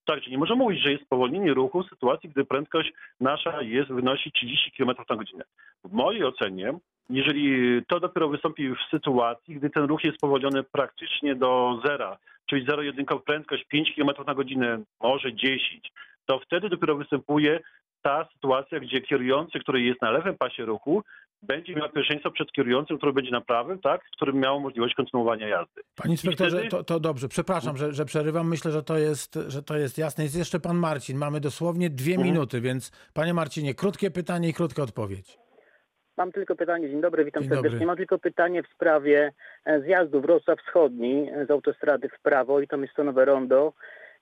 [0.04, 4.32] Także nie możemy mówić, że jest spowolnienie ruchu w sytuacji, gdy prędkość nasza jest, wynosi
[4.32, 5.44] 30 km na godzinę.
[5.84, 6.74] W mojej ocenie,
[7.10, 12.66] jeżeli to dopiero wystąpi w sytuacji, gdy ten ruch jest spowolniony praktycznie do zera, czyli
[12.66, 15.92] zero-jedynkowa prędkość 5 km na godzinę, może 10,
[16.26, 17.60] to wtedy dopiero występuje
[18.02, 21.02] ta sytuacja, gdzie kierujący, który jest na lewym pasie ruchu,
[21.42, 25.82] będzie miał pierwszeństwo przed kierującym, który będzie na prawym, tak, którym miał możliwość kontynuowania jazdy.
[25.96, 27.28] Panie inspektorze, wtedy- to, to dobrze.
[27.28, 28.48] Przepraszam, że, że przerywam.
[28.48, 30.24] Myślę, że to, jest, że to jest jasne.
[30.24, 31.18] Jest jeszcze pan Marcin.
[31.18, 32.32] Mamy dosłownie dwie Mhm.
[32.32, 35.38] minuty, więc panie Marcinie, krótkie pytanie i krótka odpowiedź.
[36.16, 37.70] Mam tylko pytanie, dzień dobry, witam Dzień serdecznie.
[37.70, 37.86] dobry.
[37.86, 39.32] Mam tylko pytanie w sprawie
[39.64, 43.72] e, zjazdu Wrocław Wschodni e, z autostrady w prawo i tam jest to nowe rondo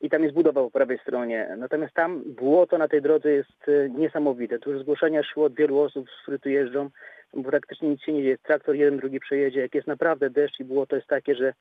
[0.00, 1.54] i tam jest budowa po prawej stronie.
[1.58, 4.58] Natomiast tam błoto na tej drodze jest e, niesamowite.
[4.58, 6.90] Tu już zgłoszenia szło od wielu osób, które tu jeżdżą.
[7.34, 8.38] bo Praktycznie nic się nie dzieje.
[8.38, 9.60] Traktor jeden, drugi przejedzie.
[9.60, 11.52] Jak jest naprawdę deszcz i błoto jest takie, że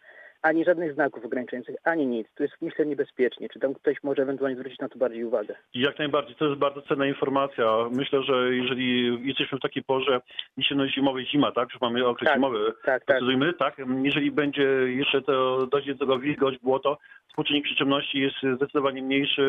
[0.41, 2.27] ani żadnych znaków ograniczających, ani nic.
[2.35, 3.49] Tu jest myślę niebezpiecznie.
[3.49, 5.55] Czy tam ktoś może ewentualnie zwrócić na to bardziej uwagę?
[5.73, 7.65] Jak najbardziej, to jest bardzo cenna informacja.
[7.91, 10.21] Myślę, że jeżeli jesteśmy w takiej porze
[10.57, 13.19] jesienno zimowej zima, tak, że mamy okres Tak, zimowy, Tak, tak.
[13.59, 16.97] tak, jeżeli będzie jeszcze to dojdzie do tego wilgoć, błoto,
[17.29, 19.41] współczynnik przyczepności jest zdecydowanie mniejszy,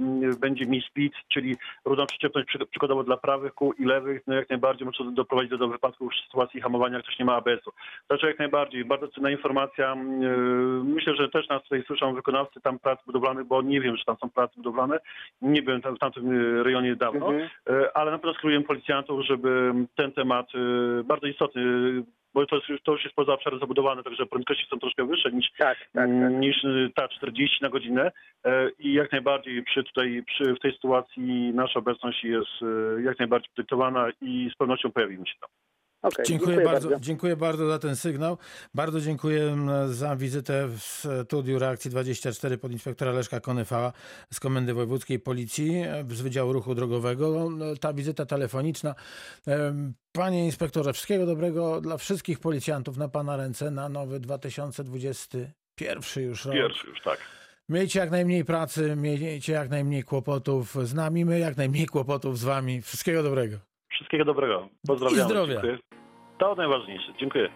[0.00, 4.34] m, będzie mi speed, czyli równa przyczepność przy- przykładowo dla prawych kół i lewych, no
[4.34, 7.34] jak najbardziej może to doprowadzić do, do wypadków w sytuacji hamowania, jak ktoś nie ma
[7.36, 7.72] ABS-u.
[8.08, 9.96] Także jak najbardziej, bardzo cenna informacja.
[10.84, 14.16] Myślę, że też nas tutaj słyszą wykonawcy tam prac budowlanych, bo nie wiem, czy tam
[14.16, 14.98] są prace budowlane.
[15.42, 17.26] Nie byłem tam w tamtym y, rejonie dawno.
[17.26, 17.48] Mhm.
[17.70, 21.62] E, ale na pewno skierujemy policjantów, żeby ten temat e, bardzo istotny,
[22.34, 25.78] bo to, to już jest poza obszarem zabudowane, także prędkości są troszkę wyższe niż, Tak,
[25.78, 26.32] tak, tak.
[26.32, 28.10] niż e, ta 40 na godzinę
[28.44, 33.18] E, i jak najbardziej przy tutaj, przy, w tej sytuacji nasza obecność jest e, jak
[33.18, 35.50] najbardziej dyktowana i z pewnością pojawimy się tam.
[36.04, 38.38] Okej, Dziękuję, bardzo, dziękuję bardzo za ten sygnał.
[38.74, 40.80] Bardzo dziękuję mm, za wizytę w
[41.24, 43.92] studiu Reakcji 24 podinspektora Leszka Konyfała
[44.32, 47.50] z Komendy Wojewódzkiej Policji e, z Wydziału Ruchu Drogowego.
[47.50, 48.94] No, Ta wizyta telefoniczna.
[50.12, 56.54] Panie inspektorze, wszystkiego dobrego dla wszystkich policjantów na Pana ręce na nowy 2021 już rok.
[56.54, 57.18] Pierwszy już, tak.
[57.68, 62.44] Miejcie jak najmniej pracy, miejcie jak najmniej kłopotów z nami, my jak najmniej kłopotów z
[62.44, 62.82] Wami.
[62.82, 63.73] Wszystkiego dobrego.
[63.94, 64.68] Wszystkiego dobrego.
[64.86, 65.28] Pozdrawiam.
[65.28, 65.52] zdrowia.
[65.52, 65.78] Dziękuję.
[66.38, 67.12] To najważniejsze.
[67.20, 67.48] Dziękuję.